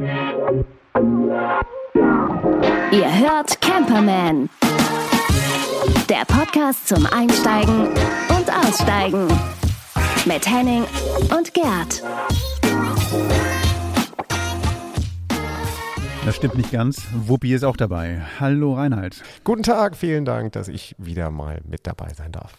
[0.00, 0.08] Ihr
[3.18, 4.48] hört Camperman.
[6.08, 9.28] Der Podcast zum Einsteigen und Aussteigen.
[10.24, 10.84] Mit Henning
[11.36, 12.02] und Gerd.
[16.24, 17.06] Das stimmt nicht ganz.
[17.12, 18.22] Wuppi ist auch dabei.
[18.38, 19.22] Hallo Reinhard.
[19.44, 22.56] Guten Tag, vielen Dank, dass ich wieder mal mit dabei sein darf.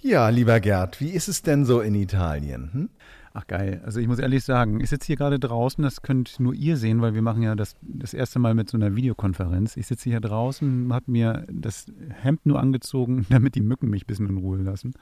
[0.00, 2.70] Ja, lieber Gerd, wie ist es denn so in Italien?
[2.72, 2.90] Hm?
[3.38, 3.82] Ach geil.
[3.84, 7.02] Also ich muss ehrlich sagen, ich sitze hier gerade draußen, das könnt nur ihr sehen,
[7.02, 9.76] weil wir machen ja das, das erste Mal mit so einer Videokonferenz.
[9.76, 14.06] Ich sitze hier draußen, habe mir das Hemd nur angezogen, damit die Mücken mich ein
[14.06, 14.94] bisschen in Ruhe lassen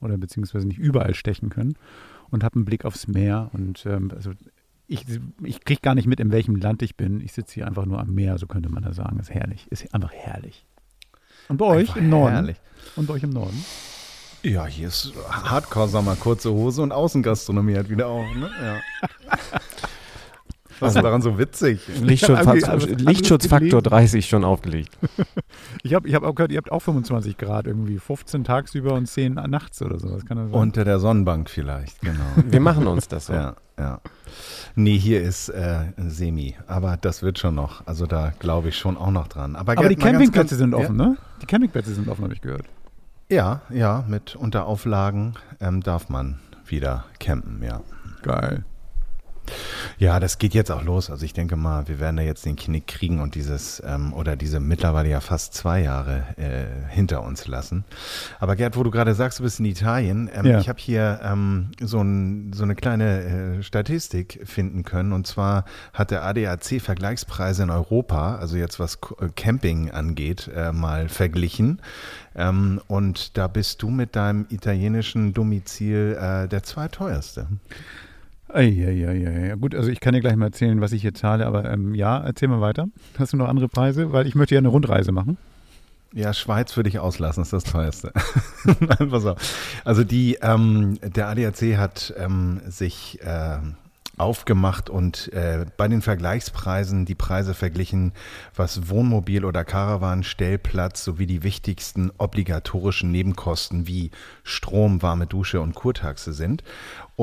[0.00, 1.74] oder beziehungsweise nicht überall stechen können
[2.30, 4.30] und habe einen Blick aufs Meer und ähm, also
[4.86, 5.04] ich,
[5.42, 7.20] ich kriege gar nicht mit, in welchem Land ich bin.
[7.20, 9.18] Ich sitze hier einfach nur am Meer, so könnte man da sagen.
[9.18, 9.66] Ist herrlich.
[9.70, 10.64] Ist einfach herrlich.
[11.48, 12.32] Und bei euch Einfach im Norden?
[12.32, 12.56] herrlich.
[12.96, 13.62] Und bei euch im Norden?
[14.42, 18.26] Ja, hier ist Hardcore-Sommer, kurze Hose und Außengastronomie hat wieder auf.
[18.34, 18.50] Ne?
[18.60, 18.80] Ja.
[20.80, 21.86] Was ist daran so witzig?
[22.00, 23.82] Lichtschutzfaktor gelesen.
[23.82, 24.98] 30 schon aufgelegt.
[25.84, 27.98] Ich habe ich hab auch gehört, ihr habt auch 25 Grad irgendwie.
[27.98, 30.08] 15 tagsüber und 10 nachts oder so.
[30.08, 30.60] Das kann das sein?
[30.60, 32.20] Unter der Sonnenbank vielleicht, genau.
[32.46, 33.32] Wir machen uns das so.
[33.32, 34.00] Ja, ja.
[34.74, 37.86] Nee, hier ist äh, Semi, aber das wird schon noch.
[37.86, 39.56] Also da glaube ich schon auch noch dran.
[39.56, 41.16] Aber, Aber die Campingplätze sind offen, ne?
[41.42, 42.66] Die Campingplätze sind offen, habe ich gehört.
[43.28, 47.80] Ja, ja, mit Unterauflagen ähm, darf man wieder campen, ja.
[48.22, 48.64] Geil.
[49.98, 51.10] Ja, das geht jetzt auch los.
[51.10, 54.36] Also ich denke mal, wir werden da jetzt den Knick kriegen und dieses ähm, oder
[54.36, 57.84] diese mittlerweile ja fast zwei Jahre äh, hinter uns lassen.
[58.40, 60.58] Aber Gerd, wo du gerade sagst, du bist in Italien, ähm, Ja.
[60.60, 65.12] ich habe hier ähm, so, ein, so eine kleine äh, Statistik finden können.
[65.12, 70.72] Und zwar hat der ADAC Vergleichspreise in Europa, also jetzt was äh, Camping angeht, äh,
[70.72, 71.80] mal verglichen.
[72.34, 77.46] Ähm, und da bist du mit deinem italienischen Domizil äh, der zweiteuerste.
[78.52, 79.54] Eieieiei.
[79.56, 82.18] Gut, also ich kann dir gleich mal erzählen, was ich hier zahle, aber ähm, ja,
[82.18, 82.86] erzähl mal weiter.
[83.18, 84.12] Hast du noch andere Preise?
[84.12, 85.38] Weil ich möchte ja eine Rundreise machen.
[86.14, 88.12] Ja, Schweiz würde ich auslassen, ist das teuerste.
[89.10, 89.38] Pass auf.
[89.84, 93.76] Also die, ähm, der ADAC hat ähm, sich ähm,
[94.18, 98.12] aufgemacht und äh, bei den Vergleichspreisen die Preise verglichen,
[98.54, 104.10] was Wohnmobil oder Caravan, Stellplatz sowie die wichtigsten obligatorischen Nebenkosten wie
[104.44, 106.62] Strom, warme Dusche und Kurtaxe sind.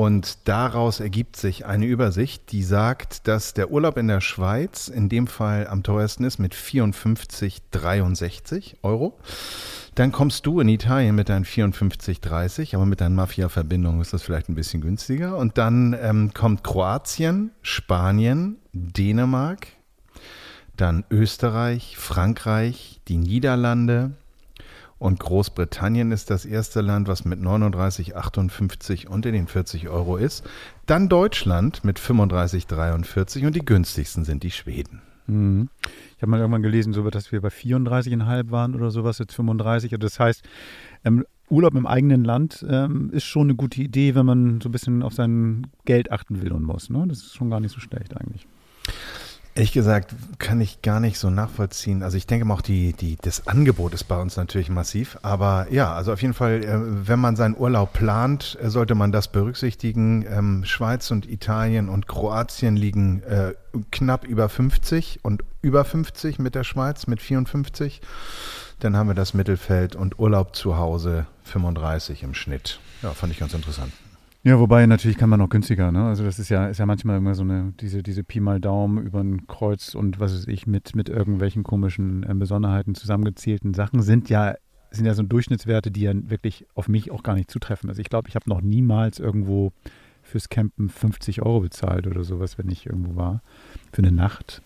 [0.00, 5.10] Und daraus ergibt sich eine Übersicht, die sagt, dass der Urlaub in der Schweiz in
[5.10, 9.18] dem Fall am teuersten ist mit 54,63 Euro.
[9.96, 14.48] Dann kommst du in Italien mit deinen 54,30, aber mit deinen Mafia-Verbindungen ist das vielleicht
[14.48, 15.36] ein bisschen günstiger.
[15.36, 19.66] Und dann ähm, kommt Kroatien, Spanien, Dänemark,
[20.78, 24.12] dann Österreich, Frankreich, die Niederlande
[25.00, 30.44] und Großbritannien ist das erste Land, was mit 39,58 unter den 40 Euro ist.
[30.84, 35.00] Dann Deutschland mit 35,43 und die günstigsten sind die Schweden.
[35.26, 35.70] Mhm.
[36.16, 39.90] Ich habe mal irgendwann gelesen, so dass wir bei 34,5 waren oder sowas, jetzt 35.
[39.92, 40.44] Also das heißt,
[41.04, 44.72] ähm, Urlaub im eigenen Land ähm, ist schon eine gute Idee, wenn man so ein
[44.72, 46.90] bisschen auf sein Geld achten will und muss.
[46.90, 47.06] Ne?
[47.08, 48.46] Das ist schon gar nicht so schlecht eigentlich.
[49.60, 52.02] Ehrlich gesagt, kann ich gar nicht so nachvollziehen.
[52.02, 55.18] Also ich denke mal auch, die, die, das Angebot ist bei uns natürlich massiv.
[55.20, 59.12] Aber ja, also auf jeden Fall, äh, wenn man seinen Urlaub plant, äh, sollte man
[59.12, 60.24] das berücksichtigen.
[60.26, 63.52] Ähm, Schweiz und Italien und Kroatien liegen äh,
[63.92, 68.00] knapp über 50 und über 50 mit der Schweiz mit 54.
[68.78, 72.80] Dann haben wir das Mittelfeld und Urlaub zu Hause 35 im Schnitt.
[73.02, 73.92] Ja, fand ich ganz interessant.
[74.42, 76.04] Ja, wobei natürlich kann man noch günstiger, ne?
[76.04, 79.04] Also das ist ja, ist ja manchmal immer so eine, diese, diese Pi mal Daumen
[79.04, 84.00] über ein Kreuz und was weiß ich, mit, mit irgendwelchen komischen äh, Besonderheiten zusammengezählten Sachen
[84.00, 84.54] sind ja,
[84.90, 87.90] sind ja so Durchschnittswerte, die ja wirklich auf mich auch gar nicht zutreffen.
[87.90, 89.72] Also ich glaube, ich habe noch niemals irgendwo
[90.22, 93.42] fürs Campen 50 Euro bezahlt oder sowas, wenn ich irgendwo war.
[93.92, 94.62] Für eine Nacht.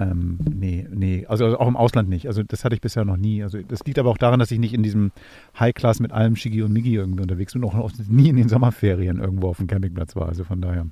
[0.00, 2.28] Ähm, nee, nee, also, also auch im Ausland nicht.
[2.28, 3.42] Also das hatte ich bisher noch nie.
[3.42, 5.10] Also das liegt aber auch daran, dass ich nicht in diesem
[5.58, 9.18] High-Class mit allem Shigi und Migi irgendwie unterwegs bin und auch nie in den Sommerferien
[9.18, 10.28] irgendwo auf dem Campingplatz war.
[10.28, 10.86] Also von daher,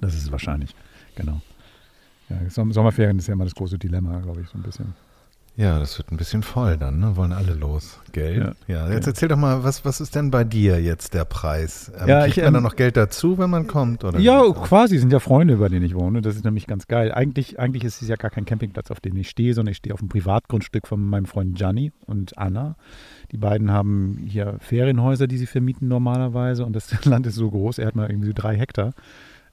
[0.00, 0.74] das ist es wahrscheinlich.
[1.16, 1.40] Genau.
[2.28, 4.92] Ja, Som- Sommerferien ist ja immer das große Dilemma, glaube ich, so ein bisschen.
[5.58, 7.16] Ja, das wird ein bisschen voll dann, ne?
[7.16, 8.54] Wollen alle los, gell?
[8.68, 8.74] Ja.
[8.86, 9.10] Ja, jetzt Ja.
[9.10, 11.90] erzähl doch mal, was, was ist denn bei dir jetzt der Preis?
[12.00, 14.04] Ähm, Ja, kriegt ich, man da ähm, noch Geld dazu, wenn man kommt?
[14.04, 16.22] Oder Ja, quasi sind ja Freunde, bei denen ich wohne.
[16.22, 17.10] Das ist nämlich ganz geil.
[17.10, 19.92] Eigentlich, eigentlich ist es ja gar kein Campingplatz, auf dem ich stehe, sondern ich stehe
[19.94, 22.76] auf einem Privatgrundstück von meinem Freund Gianni und Anna.
[23.32, 27.78] Die beiden haben hier Ferienhäuser, die sie vermieten normalerweise und das Land ist so groß,
[27.78, 28.92] er hat mal irgendwie so drei Hektar.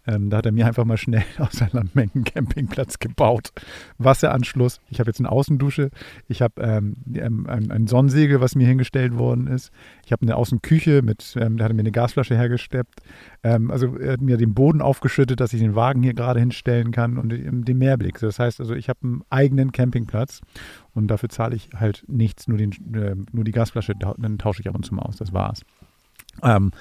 [0.07, 3.51] Ähm, da hat er mir einfach mal schnell aus seinem Mengen-Campingplatz gebaut.
[3.97, 4.79] Wasseranschluss.
[4.89, 5.89] Ich habe jetzt eine Außendusche.
[6.27, 9.71] Ich habe ähm, ähm, ein, ein, Sonnensegel, was mir hingestellt worden ist.
[10.05, 13.01] Ich habe eine Außenküche mit, ähm, da hat er mir eine Gasflasche hergesteppt.
[13.43, 16.91] Ähm, also er hat mir den Boden aufgeschüttet, dass ich den Wagen hier gerade hinstellen
[16.91, 18.19] kann und den Meerblick.
[18.19, 20.41] Das heißt also, ich habe einen eigenen Campingplatz
[20.93, 24.69] und dafür zahle ich halt nichts, nur, den, äh, nur die Gasflasche, dann tausche ich
[24.69, 25.17] ab und zu mal aus.
[25.17, 25.61] Das war's.
[26.43, 26.71] Ähm,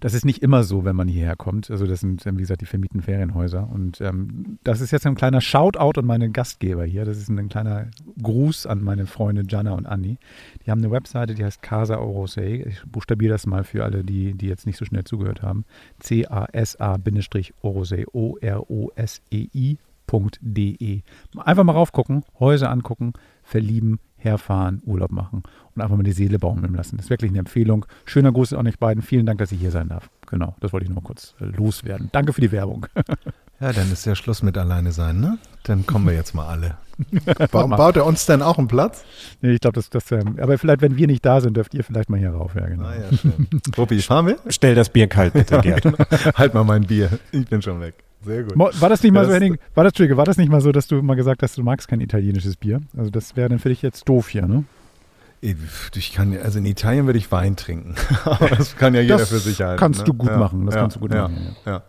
[0.00, 1.70] das ist nicht immer so, wenn man hierher kommt.
[1.70, 3.68] Also das sind, wie gesagt, die vermieten Ferienhäuser.
[3.70, 7.04] Und ähm, das ist jetzt ein kleiner Shoutout an meine Gastgeber hier.
[7.04, 7.88] Das ist ein kleiner
[8.20, 10.18] Gruß an meine Freunde Jana und Anni.
[10.64, 12.64] Die haben eine Webseite, die heißt Casa Orosei.
[12.66, 15.64] Ich buchstabiere das mal für alle, die, die jetzt nicht so schnell zugehört haben.
[16.00, 19.82] C-A-S-A-Orosei, O-R-O-S-E-I.de.
[21.36, 23.12] Einfach mal raufgucken, Häuser angucken,
[23.42, 25.42] verlieben, herfahren, Urlaub machen
[25.74, 26.96] und einfach mal die Seele baumeln lassen.
[26.96, 27.86] Das ist wirklich eine Empfehlung.
[28.04, 29.02] Schöner Gruß an euch beiden.
[29.02, 30.10] Vielen Dank, dass ich hier sein darf.
[30.26, 32.08] Genau, das wollte ich nur kurz äh, loswerden.
[32.12, 32.86] Danke für die Werbung.
[33.62, 35.38] Ja, dann ist ja Schluss mit alleine sein, ne?
[35.62, 36.78] Dann kommen wir jetzt mal alle.
[37.52, 39.04] Warum baut er uns denn auch einen Platz?
[39.40, 41.84] Nee, ich glaube, das, das ähm, aber vielleicht, wenn wir nicht da sind, dürft ihr
[41.84, 42.56] vielleicht mal hier rauf.
[42.56, 42.86] Ja, genau.
[42.86, 43.46] Ah, ja, schön.
[43.78, 44.38] Ruppi, fahren wir?
[44.48, 45.84] Stell das Bier kalt, bitte, Gerd.
[46.36, 47.20] halt mal mein Bier.
[47.30, 47.94] Ich bin schon weg.
[48.24, 48.56] Sehr gut.
[48.56, 50.86] War das nicht mal ja, so, Henning, war das, war das nicht mal so, dass
[50.86, 52.80] du mal gesagt hast, du magst kein italienisches Bier?
[52.96, 54.64] Also das wäre dann für dich jetzt doof hier, ne?
[55.44, 57.96] Ich kann, also in Italien würde ich Wein trinken.
[58.24, 59.80] Aber das kann ja jeder das für sich halten.
[59.80, 60.04] Kannst ne?
[60.04, 60.66] du gut ja, machen.
[60.66, 61.56] Das ja, kannst du gut machen.
[61.66, 61.82] Ja.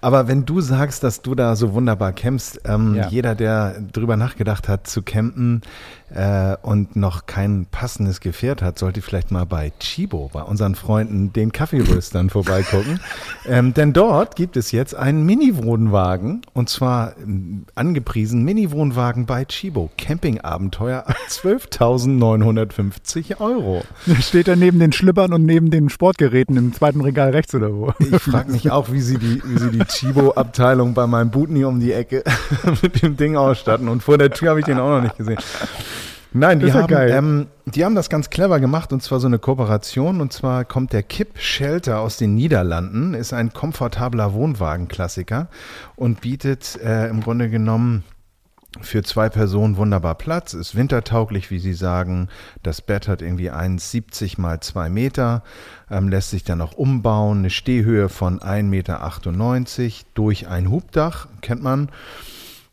[0.00, 4.68] Aber wenn du sagst, dass du da so wunderbar campst, ähm, jeder, der drüber nachgedacht
[4.68, 5.62] hat zu campen,
[6.10, 11.32] äh, und noch kein passendes Gefährt hat, sollte vielleicht mal bei Chibo, bei unseren Freunden,
[11.32, 13.00] den Kaffeeröstern vorbeigucken.
[13.46, 19.90] ähm, denn dort gibt es jetzt einen Mini-Wohnwagen und zwar ähm, angepriesen Mini-Wohnwagen bei Chibo.
[19.98, 23.82] Campingabenteuer ab 12.950 Euro.
[24.20, 27.92] Steht er neben den Schlippern und neben den Sportgeräten im zweiten Regal rechts oder wo?
[27.98, 31.80] Ich frage mich auch, wie sie die, wie sie die Chibo-Abteilung bei meinem Butni um
[31.80, 32.24] die Ecke
[32.82, 33.88] mit dem Ding ausstatten.
[33.88, 35.38] Und vor der Tür habe ich den auch noch nicht gesehen.
[36.32, 40.20] Nein, die haben, ähm, die haben das ganz clever gemacht und zwar so eine Kooperation.
[40.20, 45.48] Und zwar kommt der Kipp Shelter aus den Niederlanden, ist ein komfortabler Wohnwagenklassiker
[45.96, 48.04] und bietet äh, im Grunde genommen
[48.80, 52.28] für zwei Personen wunderbar Platz, ist wintertauglich, wie Sie sagen.
[52.62, 55.42] Das Bett hat irgendwie 1,70 mal 2 Meter,
[55.90, 57.38] ähm, lässt sich dann auch umbauen.
[57.38, 58.62] Eine Stehhöhe von 1,98
[59.82, 61.90] Meter durch ein Hubdach, kennt man.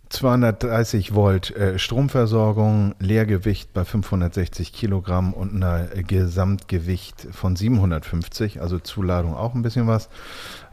[0.09, 9.35] 230 Volt äh, Stromversorgung, Leergewicht bei 560 Kilogramm und ein Gesamtgewicht von 750, also Zuladung
[9.35, 10.09] auch ein bisschen was.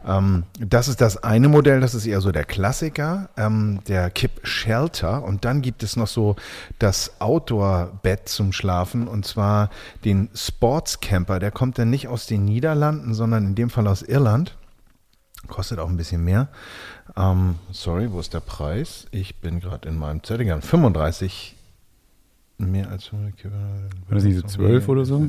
[0.05, 4.41] Ähm, das ist das eine Modell, das ist eher so der Klassiker, ähm, der Kip
[4.43, 5.23] Shelter.
[5.23, 6.35] Und dann gibt es noch so
[6.79, 9.69] das Outdoor-Bett zum Schlafen und zwar
[10.05, 11.39] den Sports Camper.
[11.39, 14.57] Der kommt dann nicht aus den Niederlanden, sondern in dem Fall aus Irland.
[15.47, 16.47] Kostet auch ein bisschen mehr.
[17.15, 19.05] Ähm, sorry, wo ist der Preis?
[19.11, 20.61] Ich bin gerade in meinem Zettel.
[20.61, 21.55] 35
[22.57, 23.51] mehr als 100 War
[24.09, 25.25] das nicht so 12 oder so?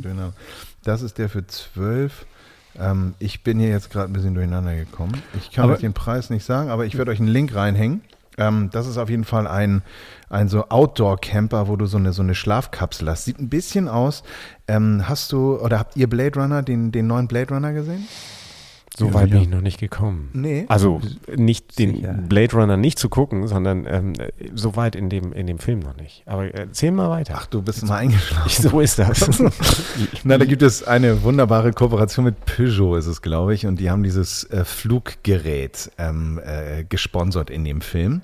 [0.83, 2.27] Das ist der für 12.
[2.79, 5.23] Ähm, ich bin hier jetzt gerade ein bisschen durcheinander gekommen.
[5.39, 8.03] Ich kann aber, euch den Preis nicht sagen, aber ich werde euch einen Link reinhängen.
[8.37, 9.83] Ähm, das ist auf jeden Fall ein,
[10.29, 13.27] ein so Outdoor-Camper, wo du so eine, so eine Schlafkapsel hast.
[13.27, 14.25] Sieht ein bisschen aus.
[14.67, 18.09] Ähm, hast du oder habt ihr Blade Runner, den, den neuen Blade Runner gesehen?
[18.97, 20.31] So weit bin ich noch nicht gekommen.
[20.35, 20.67] Nee.
[20.69, 21.01] Also
[21.35, 22.13] nicht den Sicher.
[22.13, 24.13] Blade Runner nicht zu gucken, sondern ähm,
[24.55, 26.23] so weit in dem, in dem Film noch nicht.
[26.27, 27.35] Aber erzähl mal weiter.
[27.37, 28.51] Ach, du bist Jetzt mal eingeschlafen.
[28.71, 29.29] So ist das.
[30.25, 33.67] Na, da gibt es eine wunderbare Kooperation mit Peugeot, ist es, glaube ich.
[33.67, 38.23] Und die haben dieses äh, Fluggerät ähm, äh, gesponsert in dem Film.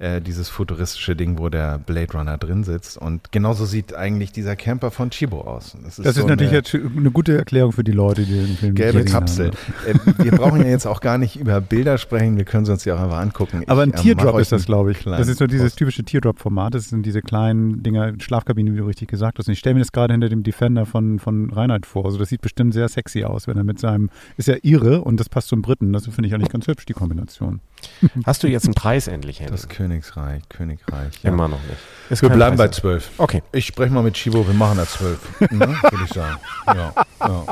[0.00, 2.96] Äh, dieses futuristische Ding, wo der Blade Runner drin sitzt.
[2.96, 5.76] Und genauso sieht eigentlich dieser Camper von Chibo aus.
[5.82, 8.56] Das ist, das ist so natürlich eine, eine, gute Erklärung für die Leute, die den
[8.56, 9.50] Film Gelbe Kapsel.
[9.86, 12.86] Äh, wir brauchen ja jetzt auch gar nicht über Bilder sprechen, wir können sie uns
[12.86, 13.62] ja auch einfach angucken.
[13.66, 15.04] Aber ein ich, äh, Teardrop ist das, glaube ich.
[15.04, 16.74] Das ist nur dieses typische Teardrop-Format.
[16.74, 19.48] Das sind diese kleinen Dinger, Schlafkabinen, wie du richtig gesagt hast.
[19.48, 22.06] Und ich stelle mir das gerade hinter dem Defender von, von Reinhard vor.
[22.06, 25.20] Also das sieht bestimmt sehr sexy aus, wenn er mit seinem, ist ja irre und
[25.20, 25.92] das passt zum Briten.
[25.92, 27.60] Das finde ich eigentlich ganz hübsch, die Kombination.
[28.24, 29.52] Hast du jetzt einen Preis endlich, Henning?
[29.52, 31.22] Das Königsreich, Königreich.
[31.22, 31.30] Ja.
[31.30, 31.78] Immer noch nicht.
[32.10, 33.10] Ist wir bleiben Preis bei zwölf.
[33.18, 33.42] Okay.
[33.52, 35.18] Ich spreche mal mit Chibo, wir machen da zwölf.
[35.40, 35.50] ne,
[35.90, 36.36] Würde ich sagen.
[36.66, 37.46] Ja, ja, ja.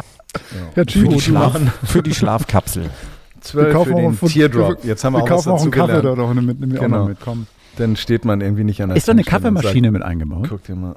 [0.77, 2.91] ja Chibo, für, die Schlaf, für die Schlafkapsel.
[3.41, 4.85] Zwölf für den von, Teardrop.
[4.85, 7.07] Jetzt haben wir, wir auch kaufen auch einen Kaffee da doch mit, mit, genau.
[7.07, 7.47] mit komm.
[7.77, 10.47] Dann steht man irgendwie nicht an der Ist da eine Kaffeemaschine mit eingebaut?
[10.49, 10.97] Guck dir mal.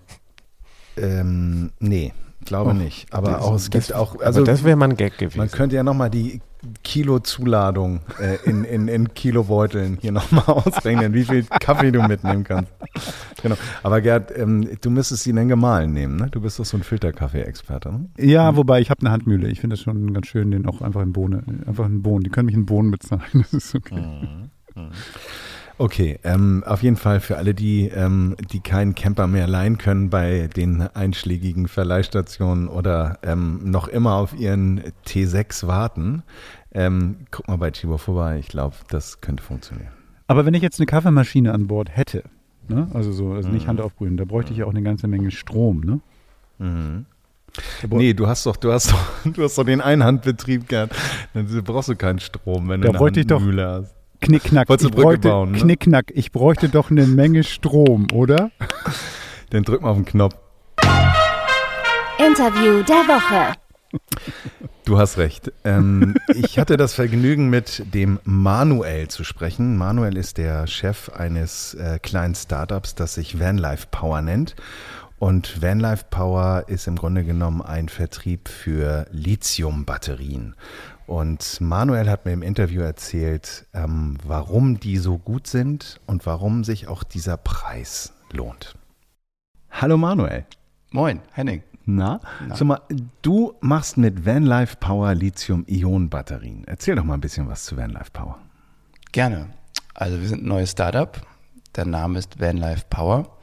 [0.97, 2.13] Ähm, nee.
[2.45, 3.13] Glaube oh, nicht.
[3.13, 4.19] Aber das, auch, es gibt auch.
[4.19, 5.37] Also, das wäre mal ein Gag gewesen.
[5.37, 6.41] Man könnte ja nochmal die
[6.83, 12.71] Kilo-Zuladung äh, in, in, in Kilobeuteln hier nochmal ausrechnen, wie viel Kaffee du mitnehmen kannst.
[13.41, 13.55] Genau.
[13.81, 16.27] Aber Gerd, ähm, du müsstest ihn dann gemahlen nehmen, ne?
[16.29, 18.09] Du bist doch so ein Filterkaffee-Experte, ne?
[18.17, 18.57] Ja, mhm.
[18.57, 19.49] wobei ich habe eine Handmühle.
[19.49, 22.23] Ich finde das schon ganz schön, den auch einfach in Bohnen, einfach in Bohnen.
[22.23, 23.21] Die können mich in Bohnen bezahlen.
[23.33, 23.95] Das ist okay.
[23.95, 24.49] Mhm.
[24.75, 24.91] Mhm.
[25.81, 30.11] Okay, ähm, auf jeden Fall für alle, die, ähm, die keinen Camper mehr leihen können
[30.11, 36.21] bei den einschlägigen Verleihstationen oder ähm, noch immer auf ihren T6 warten,
[36.71, 38.37] ähm, guck mal bei Tibor vorbei.
[38.37, 39.89] Ich glaube, das könnte funktionieren.
[40.27, 42.25] Aber wenn ich jetzt eine Kaffeemaschine an Bord hätte,
[42.67, 42.87] ne?
[42.93, 43.69] also so, also nicht mhm.
[43.69, 45.99] Hand aufbrühen, da bräuchte ich ja auch eine ganze Menge Strom, ne?
[46.59, 47.05] Mhm.
[47.89, 50.91] Nee, du hast doch, du hast doch, du hast doch den Einhandbetrieb gern.
[51.33, 54.00] Dann brauchst du keinen Strom, wenn da du eine Mühle hast.
[54.21, 54.69] Knickknack.
[54.69, 55.57] Ich bräuchte, bauen, ne?
[55.57, 56.11] Knickknack.
[56.13, 58.51] Ich bräuchte doch eine Menge Strom, oder?
[59.49, 60.35] Dann drück mal auf den Knopf.
[62.17, 63.57] Interview der Woche.
[64.85, 65.51] Du hast recht.
[65.63, 69.77] Ähm, ich hatte das Vergnügen, mit dem Manuel zu sprechen.
[69.77, 74.55] Manuel ist der Chef eines äh, kleinen Startups, das sich Vanlife Power nennt.
[75.19, 80.55] Und Vanlife Power ist im Grunde genommen ein Vertrieb für Lithium-Batterien.
[81.11, 86.63] Und Manuel hat mir im Interview erzählt, ähm, warum die so gut sind und warum
[86.63, 88.77] sich auch dieser Preis lohnt.
[89.71, 90.45] Hallo Manuel.
[90.91, 91.63] Moin, Henning.
[91.83, 92.63] Na, Na.
[92.63, 92.81] Mal,
[93.21, 96.63] du machst mit Vanlife Power Lithium-Ionen-Batterien.
[96.65, 98.37] Erzähl doch mal ein bisschen was zu Vanlife Power.
[99.11, 99.49] Gerne.
[99.93, 101.21] Also wir sind ein neues Startup.
[101.75, 103.37] Der Name ist Vanlife Power.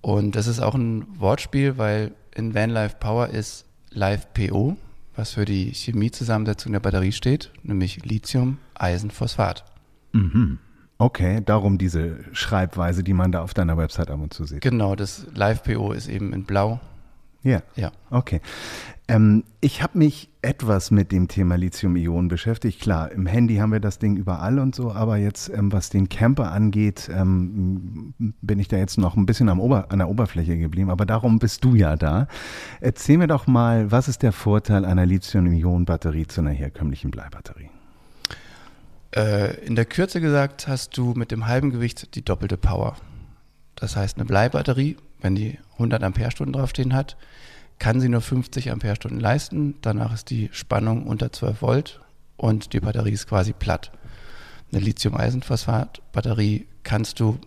[0.00, 4.78] Und das ist auch ein Wortspiel, weil in Vanlife Power ist Live PO,
[5.18, 9.64] was für die Chemiezusammensetzung der Batterie steht, nämlich Lithium, Eisen, Phosphat.
[10.12, 10.58] Mhm.
[10.96, 14.60] Okay, darum diese Schreibweise, die man da auf deiner Website ab und zu sieht.
[14.60, 16.80] Genau, das Live-PO ist eben in Blau
[17.42, 17.62] ja.
[17.76, 17.92] Ja.
[18.10, 18.40] Okay.
[19.10, 22.80] Ähm, ich habe mich etwas mit dem Thema Lithium-Ionen beschäftigt.
[22.80, 26.10] Klar, im Handy haben wir das Ding überall und so, aber jetzt, ähm, was den
[26.10, 30.90] Camper angeht, ähm, bin ich da jetzt noch ein bisschen an der Oberfläche geblieben.
[30.90, 32.28] Aber darum bist du ja da.
[32.80, 37.70] Erzähl mir doch mal, was ist der Vorteil einer Lithium-Ionen-Batterie zu einer herkömmlichen Bleibatterie?
[39.16, 42.96] Äh, in der Kürze gesagt hast du mit dem halben Gewicht die doppelte Power.
[43.74, 47.16] Das heißt, eine Bleibatterie wenn die 100 Ampere-Stunden draufstehen hat,
[47.78, 49.76] kann sie nur 50 Ampere-Stunden leisten.
[49.82, 52.00] Danach ist die Spannung unter 12 Volt
[52.36, 53.92] und die Batterie ist quasi platt.
[54.72, 57.38] Eine Lithium-Eisenphosphat-Batterie kannst du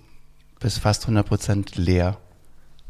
[0.60, 2.18] bis fast 100 Prozent leer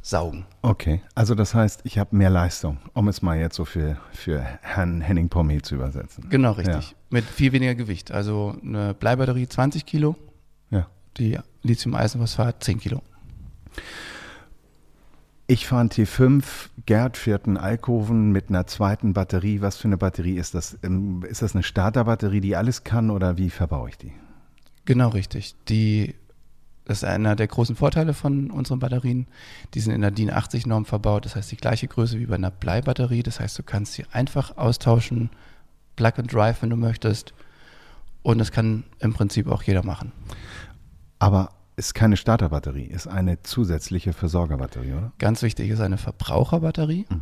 [0.01, 0.45] saugen.
[0.61, 4.41] Okay, also das heißt, ich habe mehr Leistung, um es mal jetzt so für, für
[4.61, 6.27] Herrn Henning Pommi zu übersetzen.
[6.29, 6.91] Genau, richtig.
[6.91, 6.97] Ja.
[7.09, 8.11] Mit viel weniger Gewicht.
[8.11, 10.15] Also eine Bleibatterie 20 Kilo,
[10.69, 10.87] ja.
[11.17, 13.01] die Lithium-Eisenphosphat 10 Kilo.
[15.51, 16.45] Ich fahre einen T5,
[16.85, 19.59] Gerd fährt einen Alkoven mit einer zweiten Batterie.
[19.59, 20.79] Was für eine Batterie ist das?
[20.81, 24.13] Ähm, ist das eine Starterbatterie, die alles kann oder wie verbaue ich die?
[24.85, 25.55] Genau richtig.
[25.67, 26.15] Die,
[26.85, 29.27] das ist einer der großen Vorteile von unseren Batterien.
[29.73, 32.49] Die sind in der DIN 80-Norm verbaut, das heißt die gleiche Größe wie bei einer
[32.49, 33.21] Bleibatterie.
[33.21, 35.31] Das heißt, du kannst sie einfach austauschen,
[35.97, 37.33] Plug and Drive, wenn du möchtest.
[38.23, 40.13] Und das kann im Prinzip auch jeder machen.
[41.19, 45.11] Aber ist keine Starterbatterie, ist eine zusätzliche Versorgerbatterie, oder?
[45.19, 47.21] Ganz wichtig ist eine Verbraucherbatterie, mhm.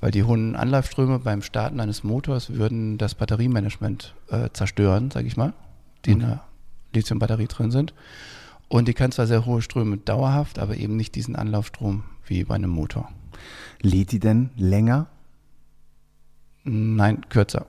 [0.00, 5.36] weil die hohen Anlaufströme beim Starten eines Motors würden das Batteriemanagement äh, zerstören, sage ich
[5.36, 5.52] mal,
[6.04, 6.20] die mhm.
[6.20, 6.44] in der
[6.94, 7.94] Lithiumbatterie drin sind.
[8.68, 12.54] Und die kann zwar sehr hohe Ströme dauerhaft, aber eben nicht diesen Anlaufstrom wie bei
[12.54, 13.10] einem Motor.
[13.82, 15.08] Lädt die denn länger?
[16.64, 17.66] Nein, kürzer.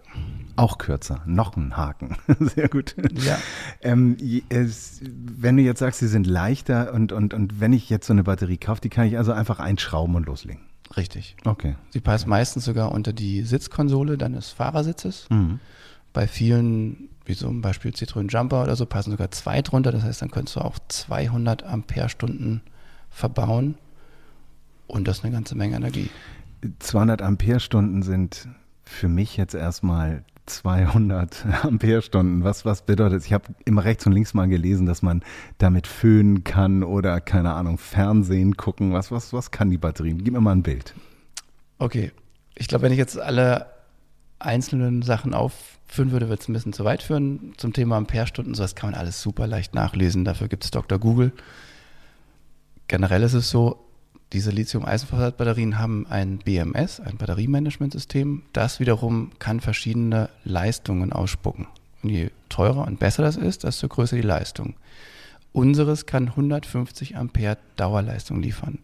[0.55, 2.17] Auch kürzer, noch ein Haken.
[2.39, 2.95] Sehr gut.
[3.25, 3.39] Ja.
[3.81, 4.17] Ähm,
[4.50, 8.13] es, wenn du jetzt sagst, sie sind leichter und, und, und wenn ich jetzt so
[8.13, 10.62] eine Batterie kaufe, die kann ich also einfach einschrauben und loslegen.
[10.95, 11.36] Richtig.
[11.45, 11.75] Okay.
[11.89, 15.27] Sie passt meistens sogar unter die Sitzkonsole deines Fahrersitzes.
[15.29, 15.60] Mhm.
[16.12, 19.91] Bei vielen, wie zum Beispiel Citroën Jumper oder so, passen sogar zwei drunter.
[19.91, 22.62] Das heißt, dann könntest du auch 200 Ampere-Stunden
[23.10, 23.75] verbauen.
[24.86, 26.10] Und das ist eine ganze Menge Energie.
[26.77, 28.48] 200 Ampere-Stunden sind
[28.86, 32.43] für mich jetzt erstmal 200 Ampere-Stunden.
[32.43, 33.25] Was, was bedeutet das?
[33.25, 35.23] Ich habe immer rechts und links mal gelesen, dass man
[35.57, 38.93] damit föhnen kann oder, keine Ahnung, Fernsehen gucken.
[38.93, 40.13] Was, was, was kann die Batterie?
[40.13, 40.93] Gib mir mal ein Bild.
[41.77, 42.12] Okay.
[42.55, 43.67] Ich glaube, wenn ich jetzt alle
[44.39, 47.53] einzelnen Sachen aufführen würde, wird es ein bisschen zu weit führen.
[47.57, 50.25] Zum Thema Ampere-Stunden, sowas kann man alles super leicht nachlesen.
[50.25, 51.00] Dafür gibt es Dr.
[51.00, 51.31] Google.
[52.88, 53.83] Generell ist es so,
[54.34, 58.42] diese Lithium-Eisenphosphat-Batterien haben ein BMS, ein Batteriemanagementsystem.
[58.52, 61.68] Das wiederum kann verschiedene Leistungen ausspucken.
[62.02, 64.74] Und je teurer und besser das ist, desto größer die Leistung.
[65.52, 68.80] Unseres kann 150 Ampere Dauerleistung liefern.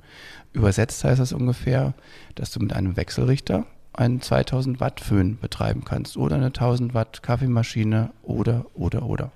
[0.54, 1.96] Übersetzt heißt das ungefähr,
[2.36, 7.24] dass du mit einem Wechselrichter einen 2000 Watt Föhn betreiben kannst oder eine 1000 Watt
[7.24, 9.32] Kaffeemaschine oder, oder, oder.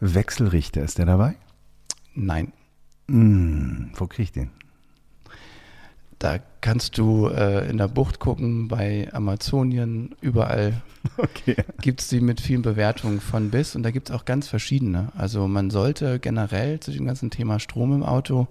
[0.00, 1.36] Wechselrichter, ist der dabei?
[2.14, 2.52] Nein.
[3.08, 4.50] Hm, wo krieg ich den?
[6.20, 10.82] Da kannst du äh, in der Bucht gucken, bei Amazonien, überall
[11.16, 11.56] okay.
[11.80, 15.10] gibt es die mit vielen Bewertungen von bis und da gibt es auch ganz verschiedene.
[15.16, 18.48] Also man sollte generell zu dem ganzen Thema Strom im Auto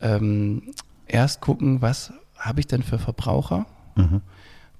[0.00, 0.62] ähm,
[1.08, 3.66] erst gucken, was habe ich denn für Verbraucher?
[3.96, 4.20] Mhm.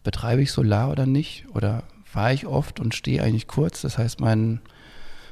[0.04, 1.46] Betreibe ich Solar oder nicht?
[1.54, 3.82] Oder fahre ich oft und stehe eigentlich kurz?
[3.82, 4.60] Das heißt, mein,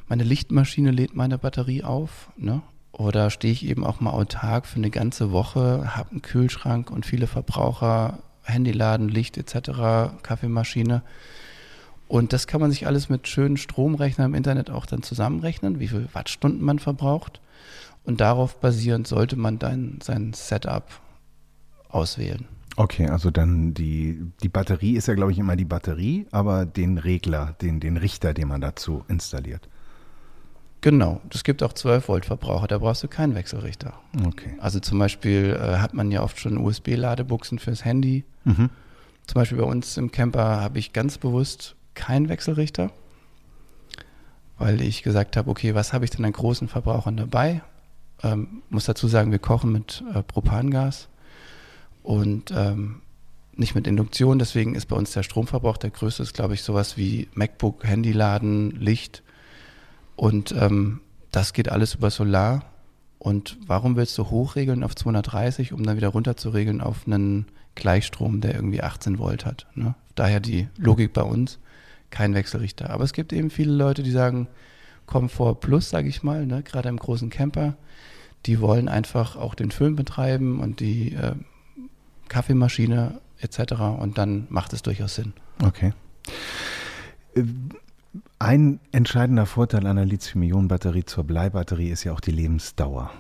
[0.09, 2.33] meine Lichtmaschine lädt meine Batterie auf.
[2.37, 2.63] Ne?
[2.97, 7.05] Oder stehe ich eben auch mal autark für eine ganze Woche, habe einen Kühlschrank und
[7.05, 11.03] viele Verbraucher, Handyladen, Licht etc., Kaffeemaschine.
[12.07, 15.89] Und das kann man sich alles mit schönen Stromrechnern im Internet auch dann zusammenrechnen, wie
[15.89, 17.41] viele Wattstunden man verbraucht.
[18.05, 20.85] Und darauf basierend sollte man dann sein Setup
[21.89, 22.47] auswählen.
[22.77, 26.99] Okay, also dann die, die Batterie ist ja, glaube ich, immer die Batterie, aber den
[26.99, 29.69] Regler, den, den Richter, den man dazu installiert.
[30.85, 33.95] Genau, es gibt auch 12 Volt Verbraucher, da brauchst du keinen Wechselrichter.
[34.27, 34.55] Okay.
[34.61, 38.25] Also zum Beispiel äh, hat man ja oft schon USB-Ladebuchsen fürs Handy.
[38.45, 38.69] Mhm.
[39.27, 42.91] Zum Beispiel bei uns im Camper habe ich ganz bewusst keinen Wechselrichter,
[44.59, 47.63] weil ich gesagt habe, okay, was habe ich denn an großen Verbrauchern dabei?
[48.23, 51.09] Ähm, muss dazu sagen, wir kochen mit äh, Propangas
[52.03, 53.01] und ähm,
[53.55, 54.39] nicht mit Induktion.
[54.39, 58.73] Deswegen ist bei uns der Stromverbrauch der größte, ist glaube ich sowas wie MacBook, Handyladen,
[58.73, 59.23] Licht
[60.17, 62.65] und ähm, das geht alles über Solar.
[63.19, 67.47] Und warum willst du hochregeln auf 230, um dann wieder runter zu regeln auf einen
[67.75, 69.67] Gleichstrom, der irgendwie 18 Volt hat?
[69.75, 69.95] Ne?
[70.15, 71.59] Daher die Logik bei uns,
[72.11, 72.91] kein Wechselrichter.
[72.91, 74.47] Aber es gibt eben viele Leute, die sagen,
[75.07, 76.63] Komfort Plus, sage ich mal, ne?
[76.63, 77.75] gerade im großen Camper,
[78.47, 81.35] die wollen einfach auch den Föhn betreiben und die äh,
[82.29, 83.73] Kaffeemaschine etc.
[83.99, 85.33] Und dann macht es durchaus Sinn.
[85.65, 85.93] Okay.
[88.15, 93.11] Äh, ein entscheidender Vorteil einer Lithium-Ionen-Batterie zur Bleibatterie ist ja auch die Lebensdauer.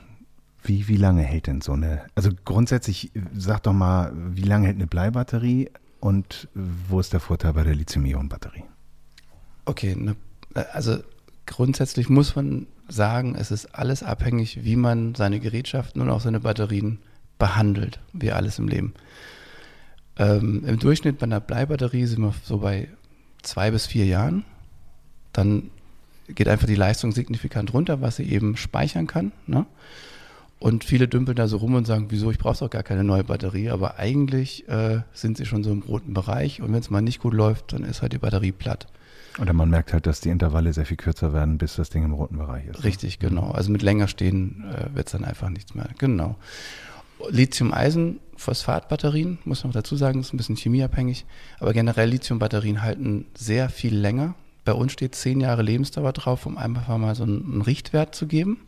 [0.62, 2.02] Wie, wie lange hält denn so eine?
[2.14, 5.70] Also grundsätzlich, sag doch mal, wie lange hält eine Bleibatterie
[6.00, 8.64] und wo ist der Vorteil bei der Lithium-Ionen-Batterie?
[9.66, 10.16] Okay, ne,
[10.72, 10.98] also
[11.46, 16.40] grundsätzlich muss man sagen, es ist alles abhängig, wie man seine Gerätschaften und auch seine
[16.40, 16.98] Batterien
[17.38, 18.94] behandelt, wie alles im Leben.
[20.16, 22.88] Ähm, Im Durchschnitt bei einer Bleibatterie sind wir so bei
[23.42, 24.44] zwei bis vier Jahren
[25.34, 25.70] dann
[26.28, 29.32] geht einfach die Leistung signifikant runter, was sie eben speichern kann.
[29.46, 29.66] Ne?
[30.58, 33.24] Und viele dümpeln da so rum und sagen, wieso, ich brauche doch gar keine neue
[33.24, 33.68] Batterie.
[33.68, 36.62] Aber eigentlich äh, sind sie schon so im roten Bereich.
[36.62, 38.86] Und wenn es mal nicht gut läuft, dann ist halt die Batterie platt.
[39.38, 42.14] Oder man merkt halt, dass die Intervalle sehr viel kürzer werden, bis das Ding im
[42.14, 42.84] roten Bereich ist.
[42.84, 43.50] Richtig, genau.
[43.50, 45.90] Also mit länger stehen äh, wird es dann einfach nichts mehr.
[45.98, 46.36] Genau.
[47.28, 51.26] Lithium-Eisen-Phosphat-Batterien, muss man noch dazu sagen, ist ein bisschen chemieabhängig.
[51.58, 56.56] Aber generell Lithium-Batterien halten sehr viel länger bei uns steht zehn Jahre Lebensdauer drauf, um
[56.56, 58.60] einfach mal so einen, Richtwert zu geben.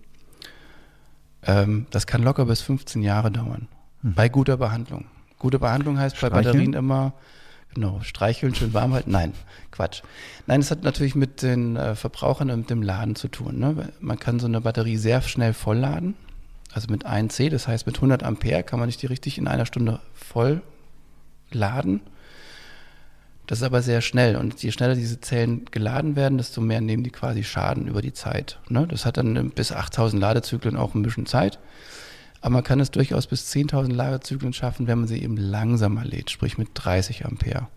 [1.43, 3.69] Ähm, das kann locker bis 15 Jahre dauern.
[4.03, 4.15] Mhm.
[4.15, 5.07] Bei guter Behandlung.
[5.39, 7.13] Gute Behandlung heißt bei Batterien immer,
[7.75, 9.11] genau, streicheln, schön warm halten.
[9.11, 9.33] Nein,
[9.71, 10.03] Quatsch.
[10.47, 13.59] Nein, es hat natürlich mit den äh, Verbrauchern und mit dem Laden zu tun.
[13.59, 13.93] Ne?
[14.01, 16.15] Man kann so eine Batterie sehr schnell vollladen.
[16.73, 19.65] Also mit 1C, das heißt mit 100 Ampere kann man nicht die richtig in einer
[19.67, 20.63] Stunde voll
[21.51, 22.01] laden.
[23.47, 27.05] Das ist aber sehr schnell und je schneller diese Zellen geladen werden, desto mehr nehmen
[27.05, 28.59] die quasi Schaden über die Zeit.
[28.69, 28.87] Ne?
[28.89, 31.59] Das hat dann bis 8000 Ladezyklen auch ein bisschen Zeit.
[32.41, 36.31] Aber man kann es durchaus bis 10.000 Ladezyklen schaffen, wenn man sie eben langsamer lädt,
[36.31, 37.69] sprich mit 30 Ampere.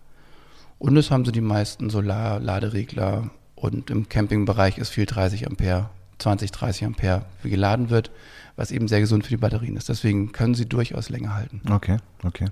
[0.78, 6.50] Und das haben so die meisten Solar-Laderegler und im Campingbereich ist viel 30 Ampere, 20,
[6.50, 8.10] 30 Ampere wie geladen wird,
[8.56, 9.88] was eben sehr gesund für die Batterien ist.
[9.88, 11.60] Deswegen können sie durchaus länger halten.
[11.70, 12.46] Okay, okay.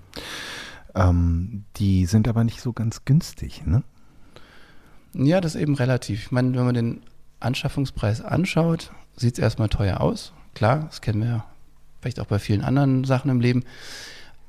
[0.94, 3.82] Ähm, die sind aber nicht so ganz günstig, ne?
[5.14, 6.26] Ja, das ist eben relativ.
[6.26, 7.02] Ich meine, wenn man den
[7.40, 10.32] Anschaffungspreis anschaut, sieht es erstmal teuer aus.
[10.54, 11.44] Klar, das kennen wir ja
[12.00, 13.64] vielleicht auch bei vielen anderen Sachen im Leben.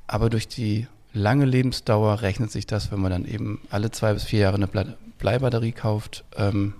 [0.06, 4.24] Aber durch die lange Lebensdauer rechnet sich das, wenn man dann eben alle zwei bis
[4.24, 6.74] vier Jahre eine Bleibatterie kauft, ähm,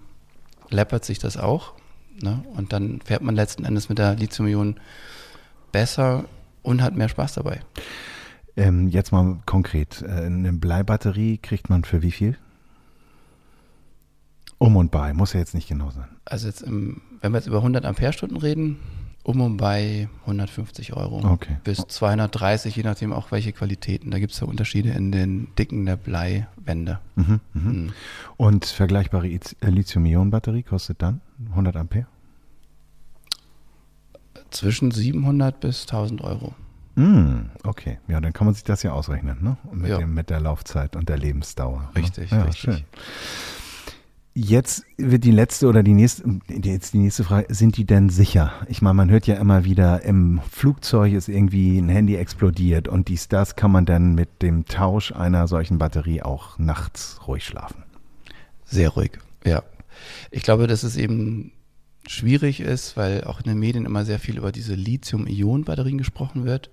[0.68, 1.72] läppert sich das auch.
[2.20, 2.44] Ne?
[2.54, 4.78] Und dann fährt man letzten Endes mit der Lithium-Ionen
[5.72, 6.24] besser
[6.62, 7.60] und hat mehr Spaß dabei.
[8.60, 10.02] Ähm, jetzt mal konkret.
[10.02, 12.36] Äh, eine Bleibatterie kriegt man für wie viel?
[14.58, 16.08] Um und bei, muss ja jetzt nicht genau sein.
[16.26, 18.76] Also jetzt, wenn wir jetzt über 100 Ampere-Stunden reden,
[19.22, 21.56] um und bei 150 Euro okay.
[21.64, 24.10] bis 230, je nachdem auch welche Qualitäten.
[24.10, 27.00] Da gibt es ja Unterschiede in den Dicken der Bleiwände.
[27.16, 27.62] Mhm, mh.
[27.62, 27.92] mhm.
[28.36, 29.26] Und vergleichbare
[29.62, 32.06] Lithium-Ionen-Batterie kostet dann 100 Ampere?
[34.50, 36.54] Zwischen 700 bis 1000 Euro.
[36.94, 39.56] Mm, okay, ja, dann kann man sich das ja ausrechnen, ne?
[39.72, 39.98] Mit, ja.
[39.98, 41.90] dem, mit der Laufzeit und der Lebensdauer.
[41.94, 42.02] Ne?
[42.02, 42.38] Richtig, ne?
[42.38, 42.62] ja, richtig.
[42.62, 42.84] Schön.
[44.32, 48.52] Jetzt wird die letzte oder die nächste, jetzt die nächste Frage, sind die denn sicher?
[48.68, 53.08] Ich meine, man hört ja immer wieder, im Flugzeug ist irgendwie ein Handy explodiert und
[53.08, 57.82] dies, das kann man dann mit dem Tausch einer solchen Batterie auch nachts ruhig schlafen.
[58.64, 59.64] Sehr ruhig, ja.
[60.30, 61.52] Ich glaube, dass es eben
[62.06, 66.70] schwierig ist, weil auch in den Medien immer sehr viel über diese Lithium-Ionen-Batterien gesprochen wird.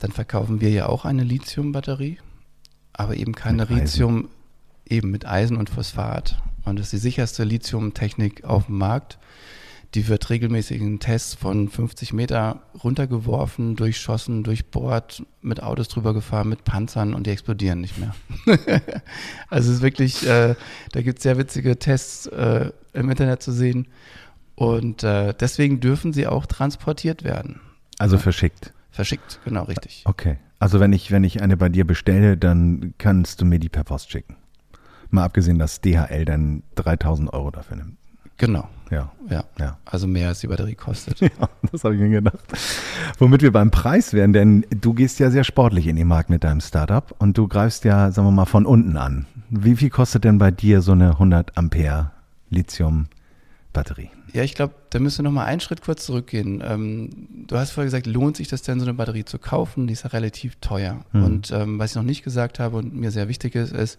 [0.00, 2.18] Dann verkaufen wir ja auch eine Lithium-Batterie,
[2.92, 4.28] aber eben keine Lithium,
[4.86, 6.40] eben mit Eisen und Phosphat.
[6.64, 9.18] Und das ist die sicherste Lithium-Technik auf dem Markt.
[9.94, 16.48] Die wird regelmäßig in Tests von 50 Meter runtergeworfen, durchschossen, durchbohrt, mit Autos drüber gefahren,
[16.48, 18.14] mit Panzern und die explodieren nicht mehr.
[19.50, 20.54] also es ist wirklich, äh,
[20.92, 23.86] da gibt es sehr witzige Tests äh, im Internet zu sehen.
[24.62, 27.60] Und äh, deswegen dürfen sie auch transportiert werden.
[27.98, 28.22] Also ja.
[28.22, 28.72] verschickt.
[28.92, 30.04] Verschickt, genau, richtig.
[30.04, 30.38] Okay.
[30.60, 33.82] Also wenn ich, wenn ich eine bei dir bestelle, dann kannst du mir die per
[33.82, 34.36] Post schicken.
[35.10, 37.96] Mal abgesehen, dass DHL dann 3000 Euro dafür nimmt.
[38.36, 38.68] Genau.
[38.92, 39.10] Ja.
[39.28, 39.42] ja.
[39.58, 39.78] Ja.
[39.84, 41.20] Also mehr als die Batterie kostet.
[41.20, 42.38] Ja, das habe ich mir gedacht.
[43.18, 46.44] Womit wir beim Preis wären, denn du gehst ja sehr sportlich in den Markt mit
[46.44, 49.26] deinem Startup und du greifst ja, sagen wir mal, von unten an.
[49.50, 52.12] Wie viel kostet denn bei dir so eine 100 Ampere
[52.50, 54.10] Lithium-Batterie?
[54.32, 56.62] Ja, ich glaube, da müssen wir noch mal einen Schritt kurz zurückgehen.
[56.64, 57.10] Ähm,
[57.46, 59.86] du hast vorher gesagt, lohnt sich das denn, so eine Batterie zu kaufen?
[59.86, 61.04] Die ist ja relativ teuer.
[61.12, 61.24] Mhm.
[61.24, 63.98] Und ähm, was ich noch nicht gesagt habe und mir sehr wichtig ist, ist,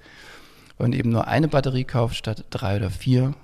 [0.78, 3.36] wenn man eben nur eine Batterie kauft statt drei oder vier,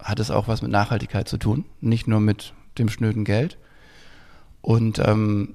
[0.00, 3.56] hat es auch was mit Nachhaltigkeit zu tun, nicht nur mit dem schnöden Geld.
[4.62, 5.54] Und ähm,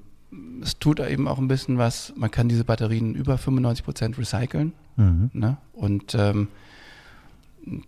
[0.61, 4.73] es tut eben auch ein bisschen was, man kann diese Batterien über 95 Prozent recyceln.
[4.95, 5.31] Mhm.
[5.33, 5.57] Ne?
[5.73, 6.47] Und ähm,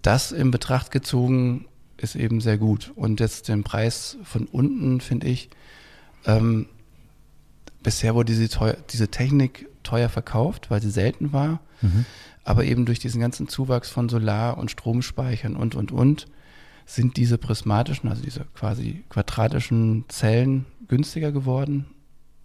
[0.01, 1.65] das in Betracht gezogen
[1.97, 2.91] ist eben sehr gut.
[2.95, 5.49] Und jetzt den Preis von unten, finde ich,
[6.25, 6.67] ähm,
[7.83, 11.59] bisher wurde diese, teuer, diese Technik teuer verkauft, weil sie selten war.
[11.81, 12.05] Mhm.
[12.43, 16.27] Aber eben durch diesen ganzen Zuwachs von Solar- und Stromspeichern und, und, und,
[16.85, 21.85] sind diese prismatischen, also diese quasi quadratischen Zellen günstiger geworden.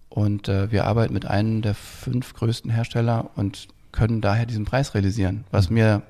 [0.08, 4.94] Und äh, wir arbeiten mit einem der fünf größten Hersteller und können daher diesen Preis
[4.94, 5.74] realisieren, was mhm.
[5.74, 6.02] mir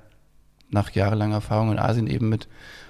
[0.73, 2.49] nach jahrelanger Erfahrung in Asien eben mit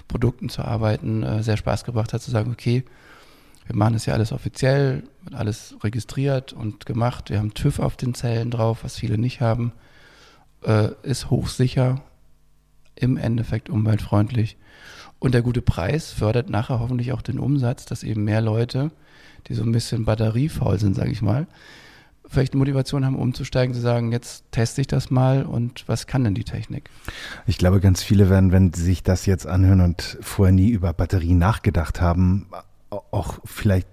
[0.09, 2.85] Produkten zu arbeiten, äh, sehr Spaß gebracht hat, zu sagen, okay,
[3.67, 7.31] wir machen das ja alles offiziell, alles registriert und gemacht.
[7.31, 9.73] Wir haben TÜV auf den Zellen drauf, was viele nicht haben.
[10.65, 12.03] Äh, ist hochsicher,
[12.95, 14.57] im Endeffekt umweltfreundlich.
[15.19, 18.91] Und der gute Preis fördert nachher hoffentlich auch den Umsatz, dass eben mehr Leute,
[19.47, 21.47] die so ein bisschen batteriefaul sind, sage ich mal,
[22.33, 26.35] vielleicht Motivation haben, umzusteigen, zu sagen, jetzt teste ich das mal und was kann denn
[26.35, 26.91] die Technik?
[27.47, 30.93] Ich glaube, ganz viele werden, wenn sie sich das jetzt anhören und vorher nie über
[30.93, 32.47] Batterien nachgedacht haben,
[32.91, 33.89] auch vielleicht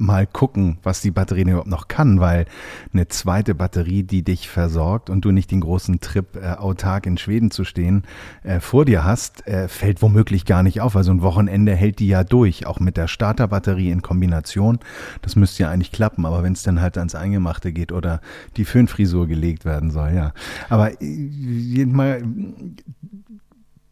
[0.00, 2.46] mal gucken, was die Batterie überhaupt noch kann, weil
[2.92, 7.18] eine zweite Batterie, die dich versorgt und du nicht den großen Trip äh, autark in
[7.18, 8.04] Schweden zu stehen
[8.42, 10.96] äh, vor dir hast, äh, fällt womöglich gar nicht auf.
[10.96, 14.78] Also ein Wochenende hält die ja durch, auch mit der Starterbatterie in Kombination.
[15.22, 18.20] Das müsste ja eigentlich klappen, aber wenn es dann halt ans Eingemachte geht oder
[18.56, 20.32] die Föhnfrisur gelegt werden soll, ja.
[20.70, 22.22] Aber äh, mal,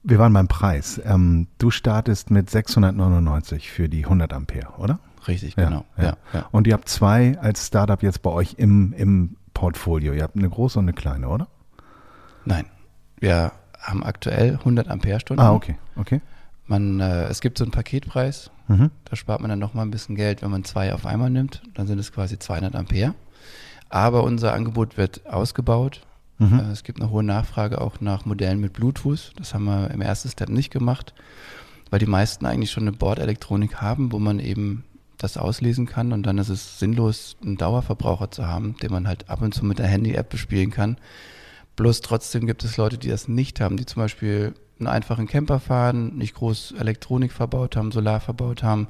[0.03, 1.01] wir waren beim Preis.
[1.05, 5.01] Ähm, du startest mit 699 für die 100 Ampere, oder?
[5.27, 5.85] Richtig, genau.
[5.97, 6.47] Ja, ja.
[6.51, 10.13] Und ihr habt zwei als Startup jetzt bei euch im, im Portfolio.
[10.13, 11.49] Ihr habt eine große und eine kleine, oder?
[12.45, 12.67] Nein.
[13.19, 15.43] Wir haben aktuell 100 Ampere-Stunden.
[15.43, 15.77] Ah, okay.
[15.97, 16.21] okay.
[16.67, 18.51] Man, äh, es gibt so einen Paketpreis.
[18.69, 18.91] Mhm.
[19.05, 21.63] Da spart man dann nochmal ein bisschen Geld, wenn man zwei auf einmal nimmt.
[21.75, 23.15] Dann sind es quasi 200 Ampere.
[23.89, 26.07] Aber unser Angebot wird ausgebaut.
[26.39, 26.59] Mhm.
[26.59, 29.33] Äh, es gibt eine hohe Nachfrage auch nach Modellen mit Bluetooth.
[29.37, 31.15] Das haben wir im ersten Step nicht gemacht,
[31.91, 34.85] weil die meisten eigentlich schon eine Bordelektronik haben, wo man eben
[35.19, 39.29] das auslesen kann und dann ist es sinnlos, einen Dauerverbraucher zu haben, den man halt
[39.29, 40.97] ab und zu mit der Handy-App bespielen kann.
[41.77, 45.61] Bloß trotzdem gibt es Leute, die das nicht haben, die zum Beispiel einen einfachen Camper
[45.61, 48.89] fahren, nicht groß Elektronik verbaut haben, Solar verbaut haben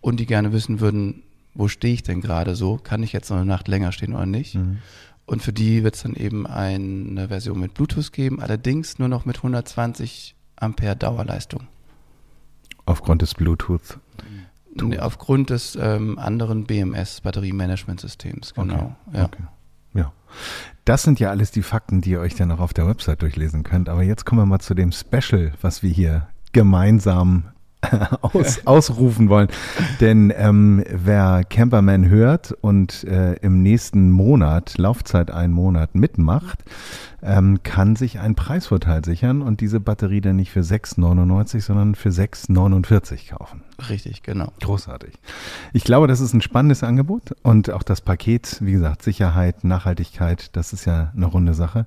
[0.00, 1.22] und die gerne wissen würden,
[1.54, 2.76] wo stehe ich denn gerade so?
[2.76, 4.54] Kann ich jetzt noch eine Nacht länger stehen oder nicht?
[4.54, 4.78] Mhm.
[5.24, 9.24] Und für die wird es dann eben eine Version mit Bluetooth geben, allerdings nur noch
[9.24, 11.66] mit 120 Ampere Dauerleistung.
[12.84, 13.98] Aufgrund des Bluetooth
[14.82, 18.96] Nee, aufgrund des ähm, anderen BMS-Batteriemanagementsystems, genau.
[19.06, 19.18] Okay.
[19.18, 19.24] Ja.
[19.24, 19.42] Okay.
[19.94, 20.12] ja.
[20.84, 23.62] Das sind ja alles die Fakten, die ihr euch dann auch auf der Website durchlesen
[23.62, 23.88] könnt.
[23.88, 27.44] Aber jetzt kommen wir mal zu dem Special, was wir hier gemeinsam
[28.22, 29.48] aus, ausrufen wollen.
[30.00, 36.64] Denn ähm, wer Camperman hört und äh, im nächsten Monat, Laufzeit einen Monat, mitmacht,
[37.22, 42.10] ähm, kann sich einen Preisvorteil sichern und diese Batterie dann nicht für 6,99, sondern für
[42.10, 43.62] 6,49 kaufen.
[43.88, 44.52] Richtig, genau.
[44.60, 45.14] Großartig.
[45.72, 50.56] Ich glaube, das ist ein spannendes Angebot und auch das Paket, wie gesagt, Sicherheit, Nachhaltigkeit,
[50.56, 51.86] das ist ja eine runde Sache.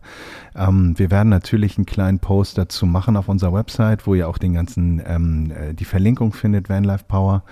[0.55, 4.37] Ähm, wir werden natürlich einen kleinen Post dazu machen auf unserer Website, wo ihr auch
[4.37, 7.43] den ganzen, ähm, äh, die Verlinkung findet, Vanlife Power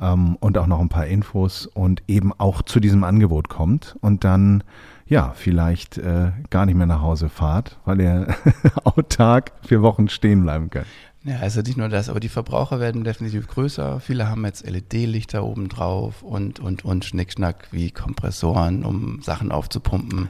[0.00, 4.24] ähm, und auch noch ein paar Infos und eben auch zu diesem Angebot kommt und
[4.24, 4.62] dann
[5.08, 8.34] ja, vielleicht äh, gar nicht mehr nach Hause fahrt, weil ihr
[8.84, 10.86] autark vier Wochen stehen bleiben könnt.
[11.24, 14.00] Ja, also nicht nur das, aber die Verbraucher werden definitiv größer.
[14.00, 20.28] Viele haben jetzt LED-Lichter oben drauf und, und, und Schnickschnack wie Kompressoren, um Sachen aufzupumpen.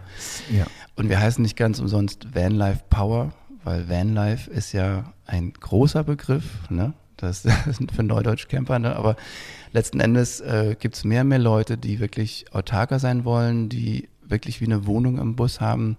[0.50, 0.66] Ja.
[0.96, 3.32] Und wir heißen nicht ganz umsonst Vanlife Power,
[3.64, 6.94] weil Vanlife ist ja ein großer Begriff, ne?
[7.16, 8.96] Das, das ist für Neudeutsch-Camper, ne?
[8.96, 9.16] aber
[9.72, 14.08] letzten Endes äh, gibt es mehr und mehr Leute, die wirklich autarker sein wollen, die
[14.28, 15.96] wirklich wie eine Wohnung im Bus haben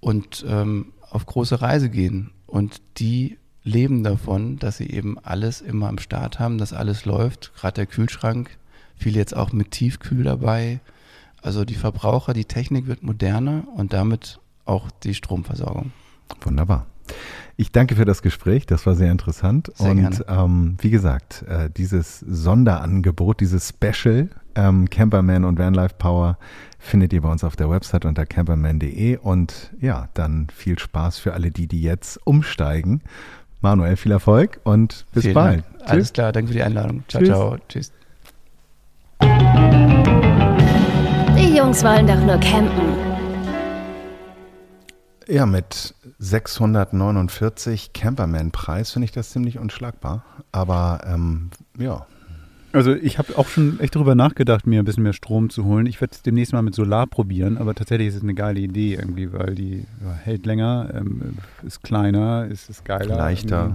[0.00, 2.30] und ähm, auf große Reise gehen.
[2.46, 7.52] Und die leben davon, dass sie eben alles immer am Start haben, dass alles läuft.
[7.54, 8.50] Gerade der Kühlschrank,
[8.96, 10.80] viele jetzt auch mit Tiefkühl dabei.
[11.42, 15.92] Also die Verbraucher, die Technik wird moderner und damit auch die Stromversorgung.
[16.40, 16.86] Wunderbar.
[17.56, 19.72] Ich danke für das Gespräch, das war sehr interessant.
[19.74, 26.36] Sehr und ähm, wie gesagt, äh, dieses Sonderangebot, dieses Special ähm, Camperman und Vanlife Power
[26.78, 29.16] findet ihr bei uns auf der Website unter camperman.de.
[29.16, 33.02] Und ja, dann viel Spaß für alle die, die jetzt umsteigen.
[33.60, 35.64] Manuel, viel Erfolg und bis Vielen bald.
[35.78, 35.90] Dank.
[35.90, 37.04] Alles klar, danke für die Einladung.
[37.08, 37.28] Ciao, Tschüss.
[37.28, 37.56] ciao.
[37.68, 37.92] Tschüss.
[41.36, 42.96] Die Jungs wollen doch nur campen.
[45.26, 50.24] Ja, mit 649 Camperman-Preis finde ich das ziemlich unschlagbar.
[50.52, 52.06] Aber ähm, ja.
[52.72, 55.86] Also ich habe auch schon echt darüber nachgedacht, mir ein bisschen mehr Strom zu holen.
[55.86, 58.94] Ich werde es demnächst mal mit Solar probieren, aber tatsächlich ist es eine geile Idee
[58.94, 63.16] irgendwie, weil die ja, hält länger, ähm, ist kleiner, ist, ist geiler.
[63.16, 63.66] Leichter.
[63.66, 63.74] Ähm,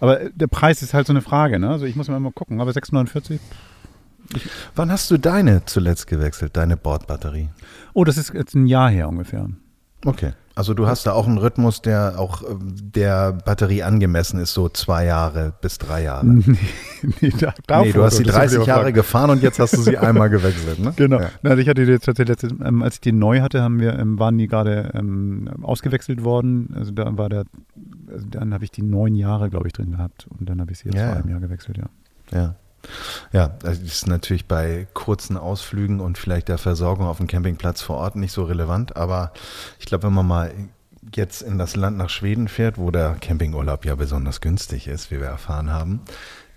[0.00, 1.68] aber der Preis ist halt so eine Frage, ne?
[1.68, 2.60] Also ich muss mal gucken.
[2.60, 3.40] Aber 649.
[4.74, 7.50] Wann hast du deine zuletzt gewechselt, deine Bordbatterie?
[7.92, 9.48] Oh, das ist jetzt ein Jahr her ungefähr.
[10.04, 10.32] Okay.
[10.54, 14.68] Also du hast da auch einen Rhythmus, der auch ähm, der Batterie angemessen ist, so
[14.68, 16.26] zwei Jahre bis drei Jahre.
[16.26, 16.54] nee,
[17.20, 17.32] nee,
[17.66, 20.78] da, nee du hast sie 30 Jahre gefahren und jetzt hast du sie einmal gewechselt,
[20.78, 20.92] ne?
[20.96, 21.20] Genau.
[21.20, 21.30] Ja.
[21.42, 24.18] Na, ich hatte die jetzt tatsächlich, ähm, als ich die neu hatte, haben wir, ähm,
[24.18, 26.74] waren die gerade ähm, ausgewechselt worden.
[26.76, 27.44] Also da war der,
[28.12, 30.78] also dann habe ich die neun Jahre, glaube ich, drin gehabt und dann habe ich
[30.78, 31.86] sie jetzt ja, vor einem Jahr gewechselt, ja.
[32.30, 32.56] Ja.
[33.32, 37.96] Ja, das ist natürlich bei kurzen Ausflügen und vielleicht der Versorgung auf dem Campingplatz vor
[37.96, 39.32] Ort nicht so relevant, aber
[39.78, 40.52] ich glaube, wenn man mal
[41.14, 45.18] jetzt in das Land nach Schweden fährt, wo der Campingurlaub ja besonders günstig ist, wie
[45.18, 46.00] wir erfahren haben,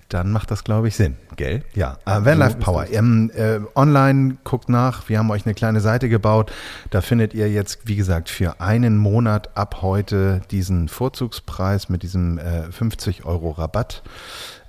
[0.10, 1.64] dann macht das, glaube ich, Sinn, gell?
[1.74, 2.86] Ja, äh, Vanlife Power.
[2.92, 6.52] Ähm, äh, online guckt nach, wir haben euch eine kleine Seite gebaut.
[6.92, 12.38] Da findet ihr jetzt, wie gesagt, für einen Monat ab heute diesen Vorzugspreis mit diesem
[12.38, 14.04] äh, 50 Euro Rabatt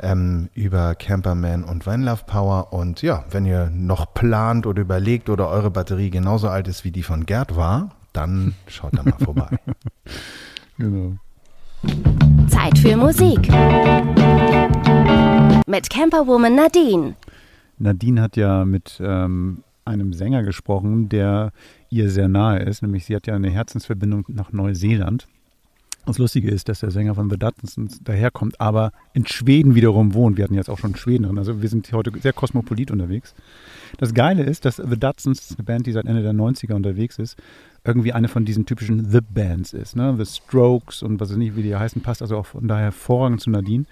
[0.00, 2.72] ähm, über Camperman und Vanlife Power.
[2.72, 6.90] Und ja, wenn ihr noch plant oder überlegt oder eure Batterie genauso alt ist wie
[6.90, 9.48] die von Gerd war, dann schaut da mal vorbei.
[10.78, 11.16] Genau.
[12.48, 13.48] Zeit für Musik.
[15.68, 17.16] Mit Camperwoman Nadine.
[17.78, 21.50] Nadine hat ja mit ähm, einem Sänger gesprochen, der
[21.90, 25.26] ihr sehr nahe ist, nämlich sie hat ja eine Herzensverbindung nach Neuseeland.
[26.06, 30.36] Das Lustige ist, dass der Sänger von The Duttons daherkommt, aber in Schweden wiederum wohnt.
[30.36, 31.36] Wir hatten jetzt auch schon Schweden drin.
[31.36, 33.34] Also wir sind heute sehr kosmopolit unterwegs.
[33.98, 37.36] Das Geile ist, dass The Duttons, eine Band, die seit Ende der 90er unterwegs ist,
[37.84, 39.96] irgendwie eine von diesen typischen The Bands ist.
[39.96, 40.14] Ne?
[40.16, 43.40] The Strokes und was weiß nicht, wie die heißen, passt also auch von daher hervorragend
[43.40, 43.86] zu Nadine.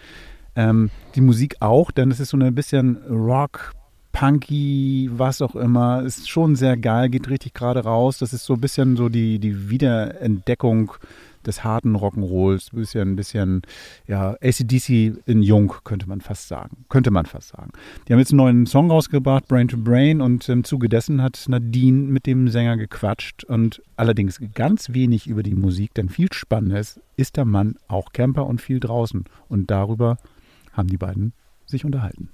[0.57, 3.73] Ähm, die Musik auch, denn es ist so ein bisschen Rock,
[4.12, 6.03] Punky, was auch immer.
[6.03, 8.19] Ist schon sehr geil, geht richtig gerade raus.
[8.19, 10.93] Das ist so ein bisschen so die, die Wiederentdeckung
[11.45, 13.62] des harten Rock'n'Rolls, ein bisschen, ein bisschen,
[14.07, 16.85] ja, ACDC in Jung, könnte man fast sagen.
[16.88, 17.73] Könnte man fast sagen.
[18.07, 21.45] Die haben jetzt einen neuen Song rausgebracht, Brain to Brain, und im Zuge dessen hat
[21.49, 26.79] Nadine mit dem Sänger gequatscht und allerdings ganz wenig über die Musik, denn viel spannender
[26.79, 29.25] ist, ist der Mann auch Camper und viel draußen.
[29.49, 30.17] Und darüber
[30.75, 31.33] haben die beiden
[31.67, 32.29] sich unterhalten.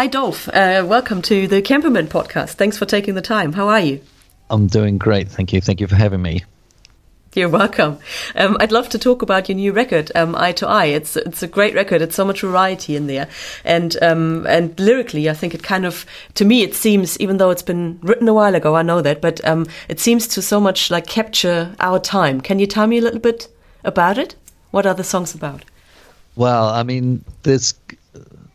[0.00, 0.48] Hi, Dolph.
[0.48, 2.52] Uh, welcome to the Camperman podcast.
[2.54, 3.52] Thanks for taking the time.
[3.52, 4.00] How are you?
[4.48, 5.28] I'm doing great.
[5.28, 5.60] Thank you.
[5.60, 6.42] Thank you for having me.
[7.34, 7.98] You're welcome.
[8.34, 10.86] Um, I'd love to talk about your new record, um, Eye to Eye.
[10.86, 12.00] It's it's a great record.
[12.00, 13.28] It's so much variety in there,
[13.62, 17.50] and um, and lyrically, I think it kind of to me it seems, even though
[17.50, 20.60] it's been written a while ago, I know that, but um, it seems to so
[20.60, 22.40] much like capture our time.
[22.40, 23.48] Can you tell me a little bit
[23.84, 24.34] about it?
[24.70, 25.66] What are the songs about?
[26.36, 27.74] Well, I mean, there's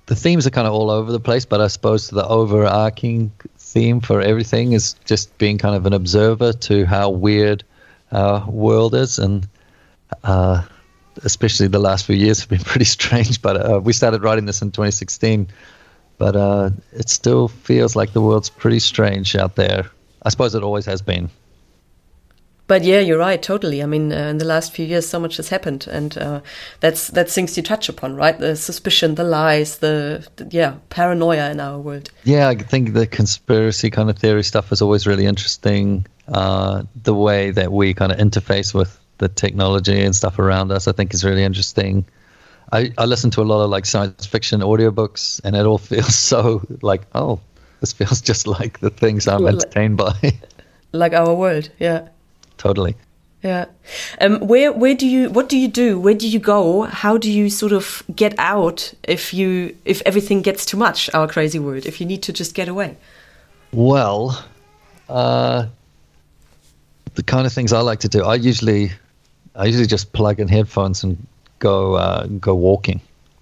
[0.06, 4.02] the themes are kind of all over the place, but I suppose the overarching theme
[4.02, 7.64] for everything is just being kind of an observer to how weird
[8.12, 9.48] our world is, and
[10.24, 10.64] uh,
[11.24, 13.42] especially the last few years have been pretty strange.
[13.42, 15.48] But uh, we started writing this in 2016,
[16.18, 19.90] but uh, it still feels like the world's pretty strange out there.
[20.22, 21.30] I suppose it always has been.
[22.68, 23.84] But yeah, you're right, totally.
[23.84, 26.42] I mean, uh, in the last few years, so much has happened, and uh,
[26.80, 28.38] that's that's things you touch upon, right?
[28.38, 32.10] The suspicion, the lies, the, the, yeah, paranoia in our world.
[32.24, 36.08] Yeah, I think the conspiracy kind of theory stuff is always really interesting.
[36.28, 40.88] Uh, the way that we kind of interface with the technology and stuff around us,
[40.88, 42.04] I think, is really interesting.
[42.72, 46.16] I, I listen to a lot of like science fiction audiobooks, and it all feels
[46.16, 47.40] so like, oh,
[47.80, 50.16] this feels just like the things I'm entertained by.
[50.94, 52.08] like our world, yeah
[52.58, 52.96] totally.
[53.44, 53.66] Yeah.
[54.20, 56.00] Um, where where do you what do you do?
[56.00, 56.82] Where do you go?
[56.84, 61.14] How do you sort of get out if you if everything gets too much?
[61.14, 61.86] Our crazy world.
[61.86, 62.98] If you need to just get away.
[63.72, 64.44] Well,
[65.10, 65.68] uh,
[67.14, 68.24] the kind of things I like to do.
[68.24, 68.92] I usually
[69.56, 71.18] I usually just plug in headphones and
[71.60, 73.00] go uh, go walking,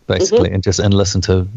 [0.07, 0.55] basically, mm -hmm.
[0.55, 1.47] and just and listen to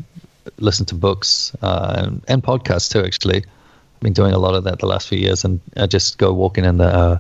[0.59, 3.05] listen to books uh, and, and podcasts too.
[3.05, 6.19] Actually, I've been doing a lot of that the last few years, and I just
[6.19, 7.19] go walking in the uh,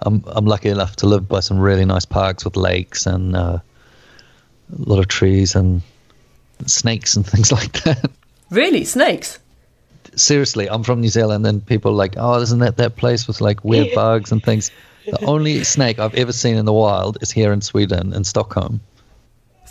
[0.00, 3.58] I'm I'm lucky enough to live by some really nice parks with lakes and uh,
[3.58, 5.82] a lot of trees and
[6.66, 8.10] snakes and things like that.
[8.50, 9.38] Really, snakes?
[10.14, 13.40] Seriously, I'm from New Zealand, and people are like, "Oh, isn't that that place with
[13.40, 14.70] like weird bugs and things?"
[15.06, 18.80] The only snake I've ever seen in the wild is here in Sweden, in Stockholm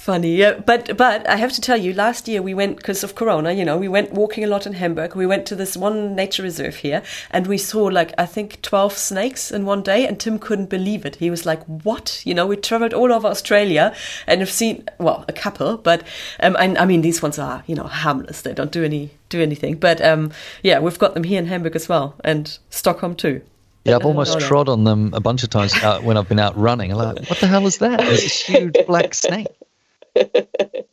[0.05, 0.35] funny.
[0.35, 3.51] Yeah, but but I have to tell you, last year we went because of Corona.
[3.51, 5.15] You know, we went walking a lot in Hamburg.
[5.15, 8.93] We went to this one nature reserve here, and we saw like I think twelve
[8.93, 10.05] snakes in one day.
[10.07, 11.15] And Tim couldn't believe it.
[11.15, 12.21] He was like, "What?
[12.23, 13.93] You know, we traveled all over Australia
[14.27, 16.03] and have seen well a couple, but
[16.39, 18.43] um, I, I mean these ones are you know harmless.
[18.43, 19.77] They don't do any do anything.
[19.77, 23.41] But um, yeah, we've got them here in Hamburg as well, and Stockholm too.
[23.85, 26.57] Yeah, I've almost trod on them a bunch of times uh, when I've been out
[26.57, 26.91] running.
[26.91, 28.01] I'm like, what the hell is that?
[28.01, 29.47] It's a huge black snake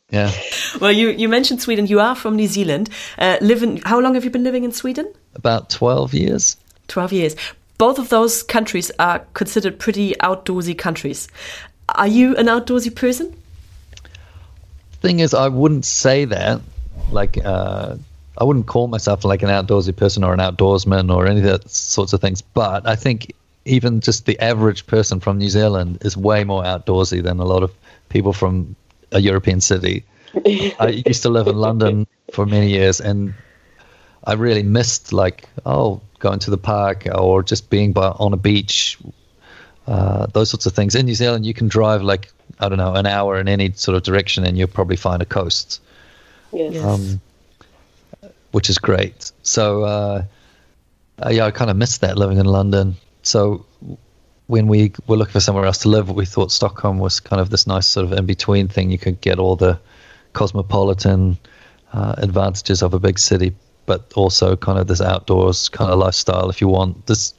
[0.09, 0.31] yeah.
[0.79, 1.87] Well, you, you mentioned Sweden.
[1.87, 2.89] You are from New Zealand.
[3.17, 5.11] Uh, live in, how long have you been living in Sweden?
[5.35, 6.57] About 12 years.
[6.87, 7.35] 12 years.
[7.77, 11.27] Both of those countries are considered pretty outdoorsy countries.
[11.89, 13.35] Are you an outdoorsy person?
[15.01, 16.61] Thing is, I wouldn't say that.
[17.11, 17.97] Like, uh,
[18.37, 21.69] I wouldn't call myself like an outdoorsy person or an outdoorsman or any of that
[21.69, 22.41] sorts of things.
[22.41, 23.33] But I think
[23.65, 27.63] even just the average person from New Zealand is way more outdoorsy than a lot
[27.63, 27.71] of
[28.09, 28.75] people from
[29.13, 30.03] a European city.
[30.79, 33.33] I used to live in London for many years, and
[34.23, 38.37] I really missed like oh going to the park or just being by, on a
[38.37, 38.97] beach,
[39.87, 40.95] uh, those sorts of things.
[40.95, 43.95] In New Zealand, you can drive like I don't know an hour in any sort
[43.95, 45.81] of direction, and you'll probably find a coast.
[46.51, 46.83] Yes.
[46.83, 47.21] Um,
[48.51, 49.31] which is great.
[49.41, 50.23] So uh,
[51.29, 52.95] yeah, I kind of missed that living in London.
[53.23, 53.65] So
[54.47, 57.49] when we were looking for somewhere else to live, we thought Stockholm was kind of
[57.49, 58.91] this nice sort of in between thing.
[58.91, 59.79] You could get all the
[60.33, 61.37] cosmopolitan
[61.93, 66.49] uh, advantages of a big city, but also kind of this outdoors kind of lifestyle.
[66.49, 67.33] If you want this,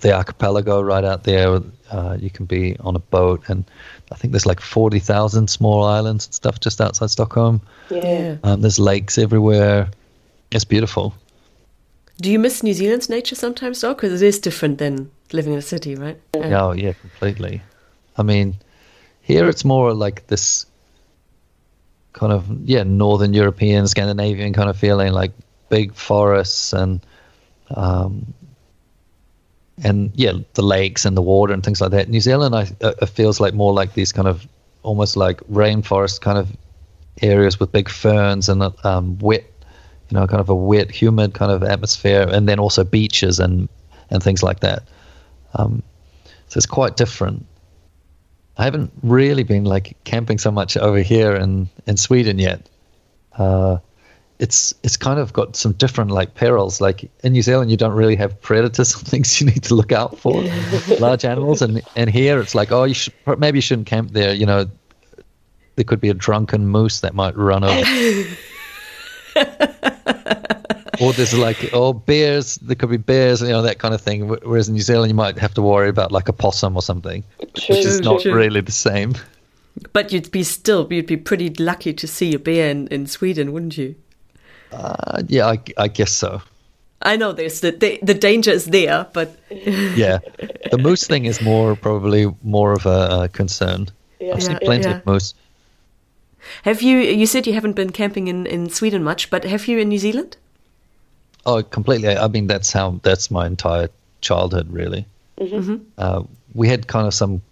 [0.00, 1.60] the archipelago right out there,
[1.90, 3.64] uh, you can be on a boat, and
[4.10, 7.60] I think there's like forty thousand small islands and stuff just outside Stockholm.
[7.90, 9.90] Yeah, um, there's lakes everywhere.
[10.50, 11.14] It's beautiful.
[12.20, 13.94] Do you miss New Zealand's nature sometimes, though?
[13.94, 16.20] Because it is different than living in a city, right?
[16.34, 16.66] Yeah.
[16.66, 17.62] Oh, yeah, completely.
[18.18, 18.56] I mean,
[19.22, 20.66] here it's more like this
[22.12, 25.32] kind of yeah northern European, Scandinavian kind of feeling, like
[25.70, 27.00] big forests and
[27.74, 28.34] um,
[29.82, 32.10] and yeah, the lakes and the water and things like that.
[32.10, 34.46] New Zealand, I uh, it feels like more like these kind of
[34.82, 36.54] almost like rainforest kind of
[37.22, 39.49] areas with big ferns and um, wet
[40.10, 43.68] you know, kind of a wet, humid kind of atmosphere, and then also beaches and
[44.10, 44.82] and things like that.
[45.54, 45.82] Um,
[46.48, 47.46] so it's quite different.
[48.58, 52.68] I haven't really been like camping so much over here in in Sweden yet.
[53.38, 53.78] Uh,
[54.40, 56.80] it's it's kind of got some different like perils.
[56.80, 59.92] Like in New Zealand, you don't really have predators and things you need to look
[59.92, 60.42] out for,
[60.98, 64.34] large animals, and and here it's like, oh, you should maybe you shouldn't camp there.
[64.34, 64.66] You know,
[65.76, 67.84] there could be a drunken moose that might run over.
[71.00, 72.56] or there's like oh bears.
[72.56, 74.28] There could be bears, you know that kind of thing.
[74.28, 77.24] Whereas in New Zealand, you might have to worry about like a possum or something,
[77.38, 78.34] True, which is not true.
[78.34, 79.14] really the same.
[79.92, 83.52] But you'd be still, you'd be pretty lucky to see a bear in, in Sweden,
[83.52, 83.94] wouldn't you?
[84.72, 86.42] Uh, yeah, I, I guess so.
[87.02, 90.18] I know there's the, the the danger is there, but Yeah,
[90.70, 93.88] the moose thing is more probably more of a, uh concern.
[94.20, 94.34] Yeah.
[94.34, 94.96] I've seen Yeah, plenty yeah.
[94.98, 95.32] of moose.
[96.62, 96.98] Have you?
[96.98, 99.98] You said you haven't been camping in, in Sweden much, but have you in New
[99.98, 100.36] Zealand?
[101.46, 102.16] Oh, completely.
[102.16, 103.88] I mean, that's how that's my entire
[104.20, 105.06] childhood, really.
[105.96, 106.22] Uh,
[106.54, 107.42] we had kind of some.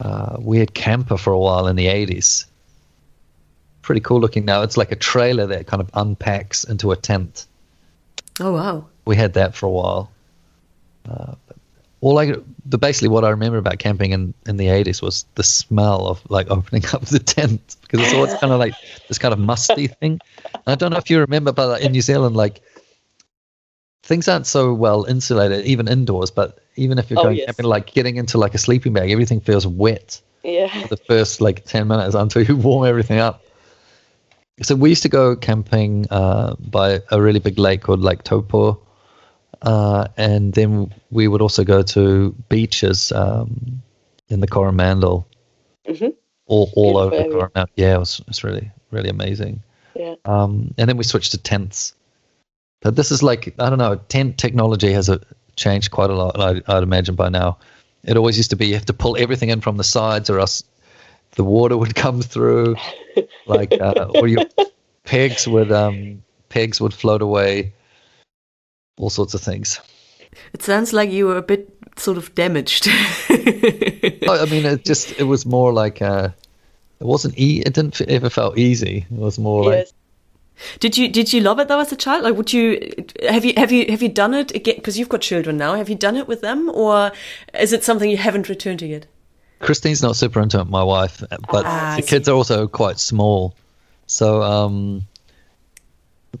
[0.00, 2.46] Uh, we had camper for a while in the eighties.
[3.82, 4.44] Pretty cool looking.
[4.44, 7.46] Now it's like a trailer that kind of unpacks into a tent.
[8.40, 8.86] Oh wow!
[9.04, 10.10] We had that for a while.
[11.08, 11.56] Uh, but
[12.04, 12.34] all I
[12.66, 16.20] the basically what I remember about camping in in the eighties was the smell of
[16.30, 18.74] like opening up the tent because it's always kind of like
[19.08, 20.20] this kind of musty thing.
[20.66, 22.60] I don't know if you remember, but like, in New Zealand, like
[24.02, 26.30] things aren't so well insulated, even indoors.
[26.30, 27.46] But even if you're Oh, going yes.
[27.46, 30.68] camping, like getting into like a sleeping bag, everything feels wet Yeah.
[30.82, 33.42] for the first like 10 minutes until you warm everything up.
[34.62, 38.78] So we used to go camping uh, by a really big lake called Lake Taupo.
[39.64, 43.82] Uh, and then we would also go to beaches um,
[44.28, 45.26] in the Coromandel,
[45.88, 46.14] Mhm.
[46.46, 47.30] all, all over area.
[47.30, 47.66] Coromandel.
[47.76, 49.62] Yeah, it was, it was really, really amazing.
[49.96, 50.14] Yeah.
[50.26, 51.94] Um, and then we switched to tents.
[52.82, 55.18] But this is like, I don't know, tent technology has uh
[55.56, 57.58] changed quite a lot, I, I'd imagine by now.
[58.02, 60.40] It always used to be you have to pull everything in from the sides or
[60.40, 60.62] else
[61.36, 62.76] the water would come through.
[63.46, 64.44] like, uh, or your
[65.04, 67.72] pegs would, um, pegs would float away,
[68.98, 69.80] all sorts of things.
[70.52, 72.88] It sounds like you were a bit sort of damaged.
[73.28, 76.30] I mean, it just, it was more like, uh,
[77.00, 79.06] it wasn't, e- it didn't ever felt easy.
[79.10, 79.88] It was more like,
[80.80, 82.22] Did you did you love it though as a child?
[82.24, 82.78] Like, would you
[83.28, 84.76] have you have you have you done it again?
[84.76, 85.74] Because you've got children now.
[85.74, 87.10] Have you done it with them, or
[87.58, 89.06] is it something you haven't returned to yet?
[89.58, 93.54] Christine's not super into it, my wife, but Ah, the kids are also quite small.
[94.06, 95.02] So, um,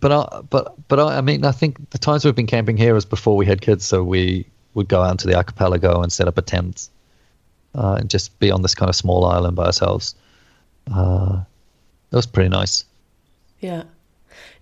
[0.00, 2.96] but I, but but I, I mean, I think the times we've been camping here
[2.96, 6.28] is before we had kids, so we would go out to the archipelago and set
[6.28, 6.88] up a tent
[7.74, 10.14] uh, and just be on this kind of small island by ourselves.
[10.92, 11.42] Uh,
[12.10, 12.84] it was pretty nice.
[13.60, 13.84] Yeah.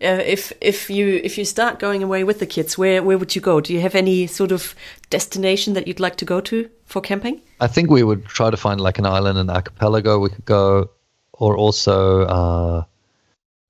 [0.03, 3.35] Uh, if if you if you start going away with the kids, where where would
[3.35, 3.61] you go?
[3.61, 4.75] Do you have any sort of
[5.11, 7.41] destination that you'd like to go to for camping?
[7.61, 10.91] I think we would try to find like an island, an archipelago we could go,
[11.33, 12.85] or also uh,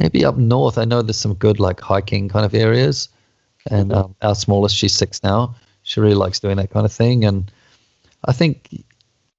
[0.02, 0.78] maybe up north.
[0.78, 3.08] I know there's some good like hiking kind of areas,
[3.70, 4.00] and mm-hmm.
[4.00, 5.54] um, our smallest, she's six now.
[5.84, 7.50] She really likes doing that kind of thing, and
[8.24, 8.84] I think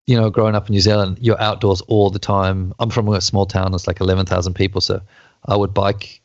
[0.06, 2.74] you know, growing up in New Zealand, you're outdoors all the time.
[2.80, 5.02] I'm from a small town; it's like eleven thousand people, so
[5.46, 6.22] I would bike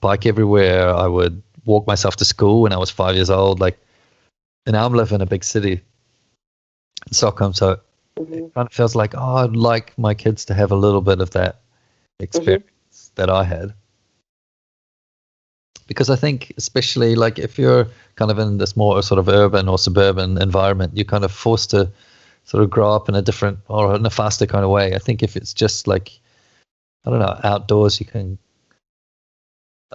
[0.00, 0.88] bike everywhere.
[0.94, 3.60] I would walk myself to school when I was five years old.
[3.60, 3.78] Like,
[4.66, 5.72] and now I'm living in a big city
[7.06, 7.80] in Stockholm, so it
[8.18, 8.46] mm-hmm.
[8.54, 11.30] kind of feels like, oh, I'd like my kids to have a little bit of
[11.30, 12.24] that mm-hmm.
[12.24, 12.73] experience
[13.16, 13.74] that I had.
[15.86, 17.86] Because I think, especially like if you're
[18.16, 21.70] kind of in this more sort of urban or suburban environment, you're kind of forced
[21.70, 21.90] to
[22.44, 24.94] sort of grow up in a different or in a faster kind of way.
[24.94, 26.18] I think if it's just like,
[27.04, 28.38] I don't know, outdoors, you can,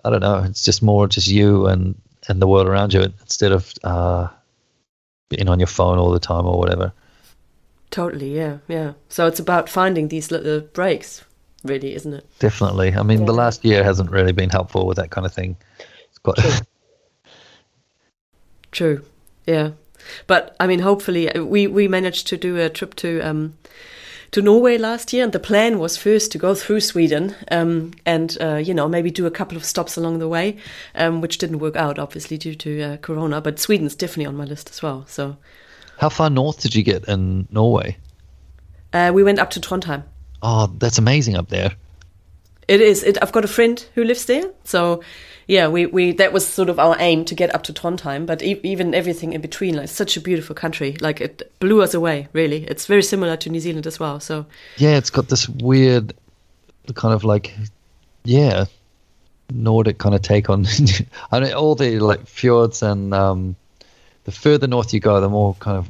[0.03, 3.51] I don't know, it's just more just you and, and the world around you instead
[3.51, 4.28] of uh,
[5.30, 6.93] being on your phone all the time or whatever.
[7.91, 8.93] Totally, yeah, yeah.
[9.09, 11.24] So it's about finding these little breaks,
[11.64, 12.26] really, isn't it?
[12.39, 12.93] Definitely.
[12.93, 15.57] I mean, the last year hasn't really been helpful with that kind of thing.
[16.10, 16.51] It's quite, True.
[18.72, 19.05] true.
[19.45, 19.72] Yeah.
[20.28, 23.57] But I mean, hopefully, uh, we we managed to do a trip to um
[24.32, 28.38] to Norway last year, and the plan was first to go through Sweden, um, and
[28.39, 30.57] uh, you know maybe do a couple of stops along the way,
[30.95, 33.41] um, which didn't work out obviously due to uh, Corona.
[33.41, 35.05] But Sweden's definitely on my list as well.
[35.07, 35.38] So
[35.97, 37.97] how far north did you get in Norway?
[38.93, 40.03] uh, we went up to Trondheim.
[40.41, 41.71] Oh, that's amazing up there.
[42.67, 43.03] It is.
[43.03, 45.01] It, I've got a friend who lives there, so
[45.47, 48.27] yeah, we, we that was sort of our aim to get up to Trondheim.
[48.27, 51.95] But e- even everything in between, like such a beautiful country, like it blew us
[51.95, 52.27] away.
[52.33, 54.19] Really, it's very similar to New Zealand as well.
[54.19, 54.45] So
[54.77, 56.13] Yeah, it's got this weird
[56.93, 57.55] kind of like,
[58.23, 58.65] yeah,
[59.51, 60.67] Nordic kind of take on.
[61.31, 63.55] I mean, all the like fjords and um,
[64.25, 65.89] the further north you go, the more kind of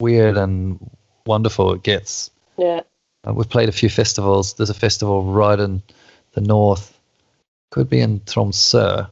[0.00, 0.90] weird and
[1.26, 2.32] wonderful it gets.
[2.58, 2.80] Yeah.
[3.26, 4.54] Uh, we've played a few festivals.
[4.54, 5.82] There's a festival right in
[6.32, 6.98] the north,
[7.70, 9.08] could be in Tromsø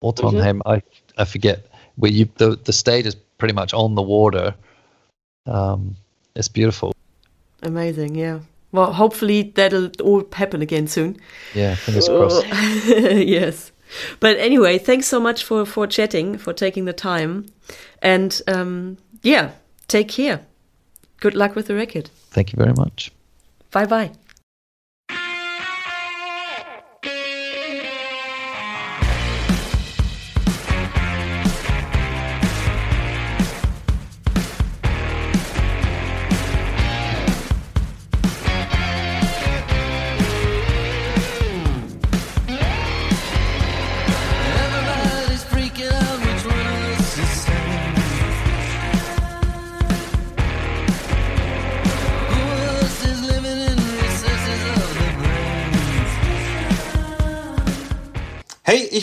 [0.00, 0.60] or Trondheim.
[0.66, 0.82] I
[1.16, 1.66] I forget
[1.96, 4.54] where you the the stage is pretty much on the water.
[5.46, 5.96] Um,
[6.34, 6.94] it's beautiful.
[7.62, 8.40] amazing, yeah.
[8.70, 11.16] Well, hopefully that'll all happen again soon.
[11.54, 12.46] Yeah, fingers crossed.
[12.76, 13.72] yes.
[14.20, 17.46] But anyway, thanks so much for, for chatting, for taking the time.
[18.02, 19.52] And um, yeah,
[19.88, 20.42] take care.
[21.20, 22.10] Good luck with the record.
[22.30, 23.10] Thank you very much.
[23.72, 24.12] Bye bye.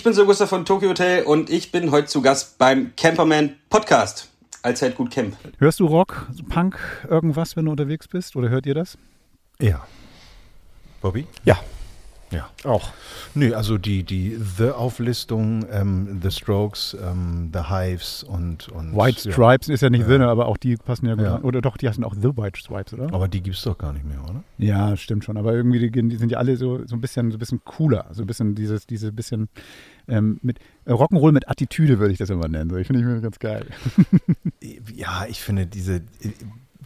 [0.06, 4.30] Bin so Gustav von Tokyo Hotel und ich bin heute zu Gast beim Camperman Podcast.
[4.62, 5.36] Allzeit gut Camp.
[5.58, 6.78] Hörst du Rock, Punk,
[7.10, 8.36] irgendwas, wenn du unterwegs bist?
[8.36, 9.00] Oder hört ihr das?
[9.60, 9.84] Ja.
[11.02, 11.26] Bobby?
[11.44, 11.58] Ja.
[12.32, 12.50] Ja.
[12.64, 12.92] Auch.
[13.34, 19.70] Nö, also die, die The-Auflistung, ähm, The Strokes, ähm, The Hives und, und White Stripes
[19.70, 20.18] ist ja nicht Ja.
[20.18, 21.36] The, aber auch die passen ja gut Ja.
[21.36, 21.44] an.
[21.44, 23.14] Oder doch, die heißen auch The White Stripes, oder?
[23.14, 24.44] Aber die gibt es doch gar nicht mehr, oder?
[24.58, 25.38] Ja, stimmt schon.
[25.38, 28.08] Aber irgendwie, die, die sind ja alle so, so ein bisschen, so ein bisschen cooler.
[28.12, 29.48] So ein bisschen dieses, diese bisschen
[30.08, 32.70] ähm, mit äh, Rock'n'Roll mit Attitüde würde ich das immer nennen.
[32.70, 33.68] So, ich finde ich mir ganz geil.
[34.96, 36.02] Ja, ich finde diese,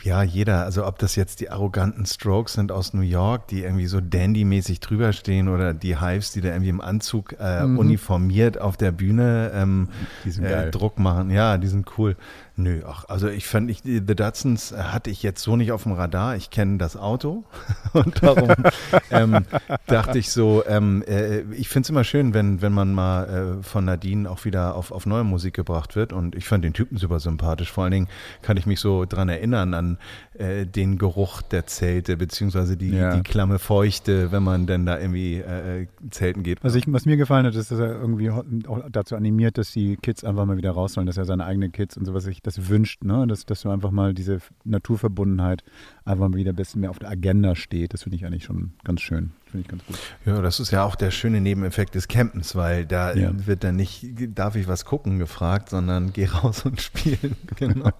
[0.04, 3.88] ja, jeder, also ob das jetzt die arroganten Strokes sind aus New York, die irgendwie
[3.88, 8.78] so dandy-mäßig drüber stehen oder die Hives, die da irgendwie im Anzug äh, uniformiert auf
[8.78, 9.90] der Bühne ähm,
[10.26, 10.72] äh.
[10.72, 11.32] Druck machen.
[11.32, 12.16] Ja, die sind cool.
[12.60, 15.84] Nö, ach, also ich fand, ich, The Datsuns äh, hatte ich jetzt so nicht auf
[15.84, 16.36] dem Radar.
[16.36, 17.46] Ich kenne das Auto
[17.94, 18.50] und darum
[19.12, 19.46] ähm,
[19.88, 23.64] dachte ich so, ähm, äh, ich finde es immer schön, wenn, wenn man mal äh,
[23.64, 26.98] von Nadine auch wieder auf, auf neue Musik gebracht wird und ich fand den Typen
[26.98, 27.72] super sympathisch.
[27.72, 28.08] Vor allen Dingen
[28.42, 29.89] kann ich mich so dran erinnern an
[30.34, 33.16] äh, den Geruch der Zelte, beziehungsweise die, Ja.
[33.16, 36.64] die klamme Feuchte, wenn man denn da irgendwie äh, äh, zelten geht.
[36.64, 38.44] Was, ich, was mir gefallen hat, ist, dass er irgendwie auch
[38.92, 41.98] dazu animiert, dass die Kids einfach mal wieder raus sollen, dass er seine eigenen Kids
[41.98, 43.26] und sowas sich das wünscht, ne?
[43.28, 45.64] dass, dass du einfach mal diese Naturverbundenheit
[46.06, 47.94] einfach mal wieder ein bisschen mehr auf der Agenda steht.
[47.94, 49.32] Das finde ich eigentlich schon ganz schön.
[49.46, 49.98] Finde ich ganz gut.
[50.26, 53.32] Ja, das ist ja auch der schöne Nebeneffekt des Campens, weil da Ja.
[53.48, 57.36] wird dann nicht, darf ich was gucken, gefragt, sondern geh raus und spielen.
[57.56, 57.90] Genau,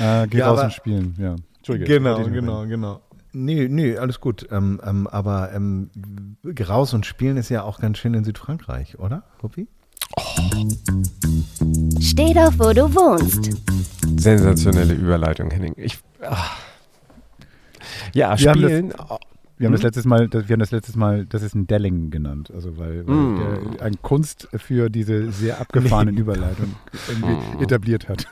[0.00, 1.36] Äh, geh Ja, raus aber- und spielen, ja.
[1.58, 1.94] Entschuldige.
[1.94, 2.68] genau, genau, rein.
[2.68, 3.00] genau.
[3.32, 4.46] Nee, nee, alles gut.
[4.50, 5.90] Ähm, ähm, aber ähm,
[6.68, 9.66] raus und spielen ist ja auch ganz schön in Südfrankreich, oder, Ruppi?
[12.00, 13.50] Steh doch, wo du wohnst.
[14.20, 15.74] Sensationelle Überleitung, Henning.
[15.76, 16.44] Ich, ah.
[18.14, 18.94] Ja, Wir haben spielen.
[19.58, 19.86] Wir haben das Hm?
[19.86, 23.06] letztes Mal, das, wir haben das letztes Mal, das ist ein Delling genannt, also weil,
[23.06, 23.70] weil Mm.
[23.76, 26.76] der ein Kunst für diese sehr abgefahrenen Überleitungen
[27.08, 28.26] irgendwie etabliert hat.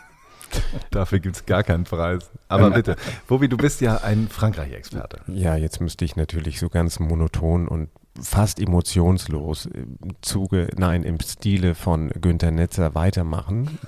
[0.90, 2.30] Dafür gibt es gar keinen Preis.
[2.48, 2.96] Aber bitte,
[3.30, 5.20] Ruppi, du bist ja ein Frankreich-Experte.
[5.26, 7.88] Ja, jetzt müsste ich natürlich so ganz monoton und
[8.20, 13.78] fast emotionslos im Zuge, nein, im Stile von Günter Netzer weitermachen.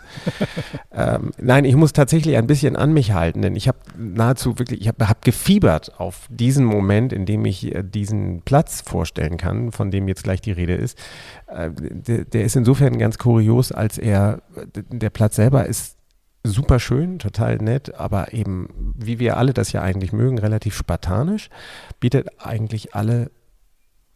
[0.93, 4.81] ähm, nein, ich muss tatsächlich ein bisschen an mich halten, denn ich habe nahezu wirklich,
[4.81, 9.71] ich habe hab gefiebert auf diesen Moment, in dem ich äh, diesen Platz vorstellen kann,
[9.71, 10.99] von dem jetzt gleich die Rede ist.
[11.47, 14.43] Äh, der, der ist insofern ganz kurios, als er,
[14.75, 15.96] der Platz selber ist
[16.47, 21.51] super schön, total nett, aber eben, wie wir alle das ja eigentlich mögen, relativ spartanisch,
[22.01, 23.31] bietet eigentlich alle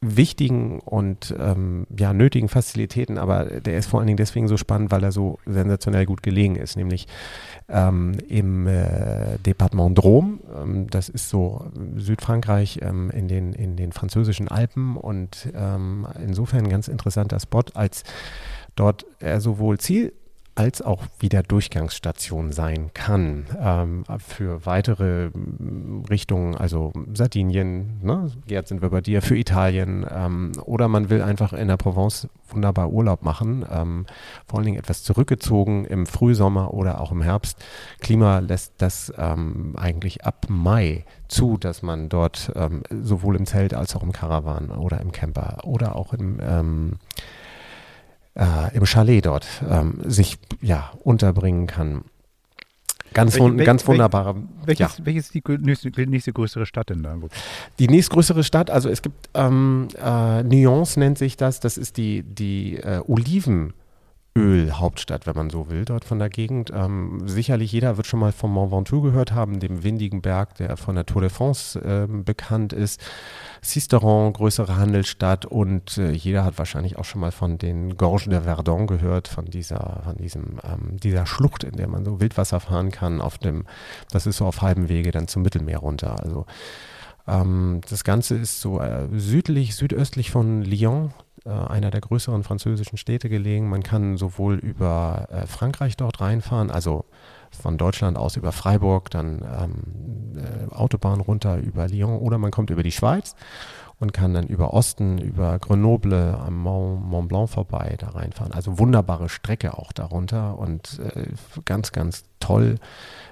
[0.03, 4.91] wichtigen und ähm, ja, nötigen Facilitäten, aber der ist vor allen Dingen deswegen so spannend,
[4.91, 7.07] weil er so sensationell gut gelegen ist, nämlich
[7.69, 13.93] ähm, im äh, Departement Drôme, ähm, das ist so Südfrankreich ähm, in, den, in den
[13.93, 18.05] französischen Alpen und ähm, insofern ein ganz interessanter Spot, als
[18.77, 20.15] dort er sowohl Ziel
[20.61, 28.31] als auch wieder Durchgangsstation sein kann ähm, für weitere mm, Richtungen, also Sardinien, ne?
[28.47, 32.29] Gerd, sind wir bei dir, für Italien ähm, oder man will einfach in der Provence
[32.51, 34.05] wunderbar Urlaub machen, ähm,
[34.47, 37.57] vor allen Dingen etwas zurückgezogen im Frühsommer oder auch im Herbst.
[38.01, 43.73] Klima lässt das ähm, eigentlich ab Mai zu, dass man dort ähm, sowohl im Zelt
[43.73, 46.99] als auch im Caravan oder im Camper oder auch im ähm,
[48.35, 52.05] äh, im Chalet dort ähm, sich ja unterbringen kann.
[53.13, 54.37] Ganz, Welche- wun wel- ganz wunderbare.
[54.65, 55.05] Welches, ja.
[55.05, 57.17] welches ist die nächste, nächste größere Stadt denn da?
[57.81, 62.23] Die nächstgrößere Stadt, also es gibt ähm, äh, Nuance nennt sich das, das ist die,
[62.23, 63.01] die äh,
[64.35, 66.71] Olivenöl-Hauptstadt, wenn man so will, dort von der Gegend.
[66.75, 70.77] Ähm, sicherlich jeder wird schon mal vom Mont Ventoux gehört haben, dem windigen Berg, der
[70.77, 73.01] von der Tour de France ähm, bekannt ist.
[73.63, 78.41] Sisteron, größere Handelsstadt und äh, jeder hat wahrscheinlich auch schon mal von den Gorges de
[78.41, 82.91] Verdun gehört, von dieser, von diesem, ähm, dieser Schlucht, in der man so Wildwasser fahren
[82.91, 83.65] kann, auf dem,
[84.11, 86.21] das ist so auf halbem Wege dann zum Mittelmeer runter.
[86.21, 86.47] Also
[87.27, 91.13] ähm, das Ganze ist so äh, südlich, südöstlich von Lyon,
[91.45, 93.69] äh, einer der größeren französischen Städte gelegen.
[93.69, 97.05] Man kann sowohl über äh, Frankreich dort reinfahren, also
[97.51, 102.71] von Deutschland aus über Freiburg, dann ähm, äh, Autobahn runter über Lyon oder man kommt
[102.71, 103.35] über die Schweiz
[104.01, 108.53] und kann dann über Osten, über Grenoble am Mont, Blanc vorbei da reinfahren.
[108.53, 111.27] Also wunderbare Strecke auch darunter und äh,
[111.67, 112.77] ganz, ganz toll.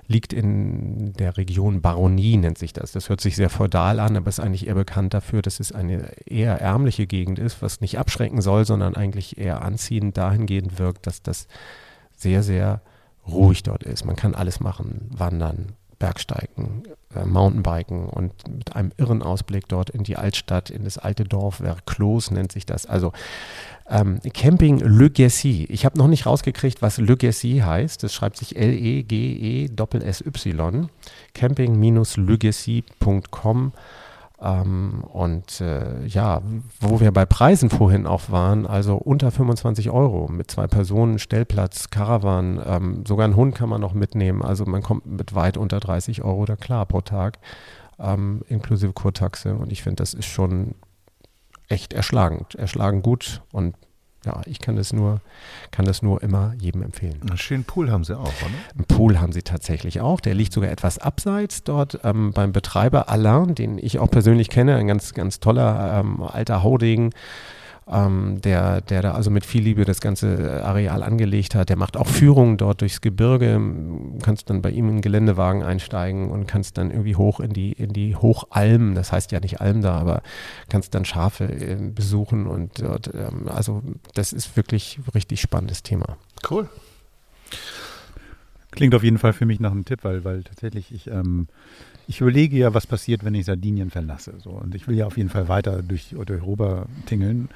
[0.07, 2.93] Liegt in der Region Baronie, nennt sich das.
[2.93, 6.13] Das hört sich sehr feudal an, aber ist eigentlich eher bekannt dafür, dass es eine
[6.27, 11.23] eher ärmliche Gegend ist, was nicht abschrecken soll, sondern eigentlich eher anziehend dahingehend wirkt, dass
[11.23, 11.49] das
[12.15, 12.83] sehr, sehr
[13.27, 14.05] ruhig dort ist.
[14.05, 16.83] Man kann alles machen, wandern, Bergsteigen,
[17.15, 21.57] äh, Mountainbiken und mit einem irren Ausblick dort in die Altstadt, in das alte Dorf,
[21.57, 22.87] Verclos nennt sich das.
[22.87, 23.13] Also
[23.89, 25.67] ähm, Camping Le Gessi.
[25.71, 28.03] Ich habe noch nicht rausgekriegt, was Le Gessi heißt.
[28.03, 29.69] Das schreibt sich L-E-G-E-S-S-Y.
[31.35, 33.73] Camping-legessi.com
[34.41, 36.43] ähm, und äh, ja,
[36.81, 41.91] wo wir bei Preisen vorhin auch waren, also unter 25 Euro mit zwei Personen, Stellplatz,
[41.91, 44.43] Caravan, ähm, sogar einen Hund kann man noch mitnehmen.
[44.43, 47.39] Also man kommt mit weit unter 30 Euro da klar pro Tag,
[47.99, 49.55] ähm, inklusive Kurtaxe.
[49.57, 50.77] Und ich finde, das ist schon
[51.69, 53.75] echt erschlagend, erschlagend gut und
[54.25, 55.21] ja, ich kann das nur,
[55.71, 57.21] kann das nur immer jedem empfehlen.
[57.23, 58.51] Einen schönen Pool haben sie auch, oder?
[58.75, 60.21] Einen Pool haben sie tatsächlich auch.
[60.21, 64.77] Der liegt sogar etwas abseits dort ähm, beim Betreiber Alain, den ich auch persönlich kenne,
[64.77, 67.11] ein ganz, ganz toller ähm, alter Haudegen
[67.91, 71.69] ähm, der, der da also mit viel Liebe das ganze Areal angelegt hat.
[71.69, 73.55] Der macht auch Führungen dort durchs Gebirge.
[73.55, 77.53] Du kannst dann bei ihm in einen Geländewagen einsteigen und kannst dann irgendwie hoch in
[77.53, 80.23] die, in die Hochalm, das heißt ja nicht Alm da, aber
[80.69, 83.83] kannst dann Schafe äh, besuchen und dort, ähm, also
[84.15, 86.17] das ist wirklich ein richtig spannendes Thema.
[86.49, 86.69] Cool.
[88.71, 91.49] Klingt auf jeden Fall für mich nach einem Tipp, weil, weil tatsächlich ich, ähm,
[92.09, 94.33] ich überlege ja, was passiert, wenn ich Sardinien verlasse.
[94.39, 94.51] So.
[94.51, 97.51] Und ich will ja auf jeden Fall weiter durch, durch Europa tingeln.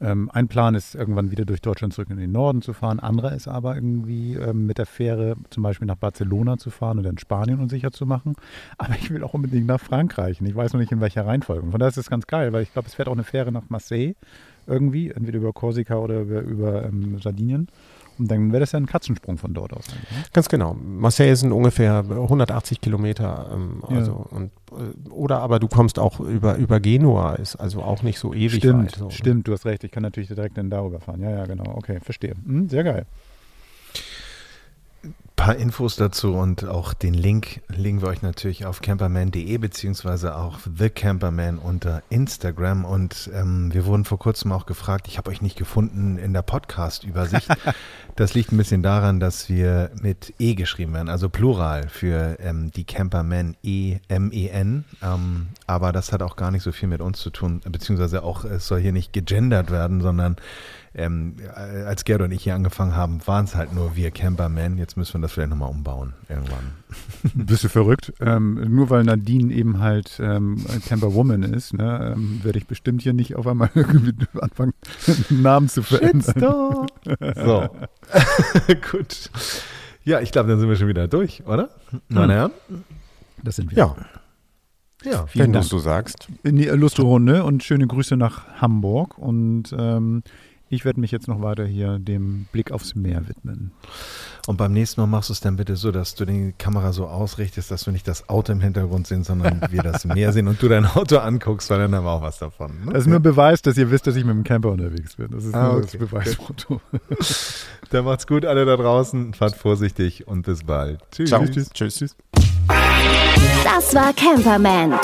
[0.00, 3.00] Ähm, ein Plan ist, irgendwann wieder durch Deutschland zurück in den Norden zu fahren.
[3.00, 7.10] Anderer ist aber irgendwie ähm, mit der Fähre zum Beispiel nach Barcelona zu fahren oder
[7.10, 8.34] in Spanien unsicher zu machen.
[8.78, 11.62] Aber ich will auch unbedingt nach Frankreich und ich weiß noch nicht in welcher Reihenfolge.
[11.62, 13.52] Und von daher ist es ganz geil, weil ich glaube, es fährt auch eine Fähre
[13.52, 14.14] nach Marseille
[14.66, 17.68] irgendwie, entweder über Korsika oder über, über ähm, Sardinien.
[18.18, 19.88] Und dann wäre das ja ein Katzensprung von dort aus.
[19.88, 19.94] Ne?
[20.32, 20.74] Ganz genau.
[20.74, 23.50] Marseille sind ungefähr 180 Kilometer.
[23.52, 24.36] Ähm, also ja.
[24.36, 28.34] und, äh, oder aber du kommst auch über, über Genua, ist also auch nicht so
[28.34, 28.96] ewig stimmt, weit.
[28.96, 29.10] So.
[29.10, 29.84] Stimmt, du hast recht.
[29.84, 31.22] Ich kann natürlich direkt dann darüber fahren.
[31.22, 31.74] Ja, ja, genau.
[31.76, 32.34] Okay, verstehe.
[32.44, 33.06] Hm, sehr geil
[35.48, 40.58] paar Infos dazu und auch den Link legen wir euch natürlich auf camperman.de beziehungsweise auch
[40.76, 45.40] The Camperman unter Instagram und ähm, wir wurden vor kurzem auch gefragt, ich habe euch
[45.40, 47.48] nicht gefunden in der Podcast-Übersicht.
[48.16, 52.70] das liegt ein bisschen daran, dass wir mit E geschrieben werden, also Plural für ähm,
[52.70, 56.90] die Camperman E M E N, ähm, aber das hat auch gar nicht so viel
[56.90, 60.36] mit uns zu tun, beziehungsweise auch es soll hier nicht gegendert werden, sondern
[60.94, 64.78] ähm, als Gerd und ich hier angefangen haben, waren es halt nur wir Campermen.
[64.78, 66.72] Jetzt müssen wir das vielleicht nochmal umbauen irgendwann.
[67.34, 68.12] Bist du verrückt?
[68.20, 73.12] Ähm, nur weil Nadine eben halt ähm, Camperwoman ist, ne, ähm, werde ich bestimmt hier
[73.12, 73.70] nicht auf einmal
[74.40, 74.74] anfangen,
[75.30, 76.86] Namen zu verändern.
[77.34, 77.68] so.
[78.90, 79.30] Gut.
[80.04, 81.70] Ja, ich glaube, dann sind wir schon wieder durch, oder?
[82.08, 82.52] Meine Herren?
[83.42, 83.78] Das sind wir.
[83.78, 83.96] Ja.
[85.04, 86.28] Ja, wenn du so sagst.
[86.42, 90.22] In die lustige Runde und schöne Grüße nach Hamburg und ähm,
[90.70, 93.72] ich werde mich jetzt noch weiter hier dem Blick aufs Meer widmen.
[94.46, 97.06] Und beim nächsten Mal machst du es dann bitte so, dass du die Kamera so
[97.06, 100.62] ausrichtest, dass du nicht das Auto im Hintergrund sehen, sondern wir das Meer sehen und
[100.62, 102.84] du dein Auto anguckst, weil dann haben wir auch was davon.
[102.84, 102.92] Ne?
[102.92, 105.28] Das ist nur Beweis, dass ihr wisst, dass ich mit dem Camper unterwegs bin.
[105.30, 105.98] Das ist ah, nur okay.
[105.98, 106.80] das Beweisfoto.
[107.90, 109.34] dann macht's gut, alle da draußen.
[109.34, 111.00] Fahrt vorsichtig und bis bald.
[111.10, 111.30] Tschüss.
[111.30, 111.44] Ciao.
[111.44, 111.70] Tschüss.
[111.70, 111.96] Tschüss.
[111.98, 112.16] Tschüss.
[113.64, 114.94] Das war Camperman.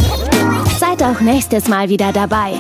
[0.79, 2.55] Seid auch nächstes Mal wieder dabei.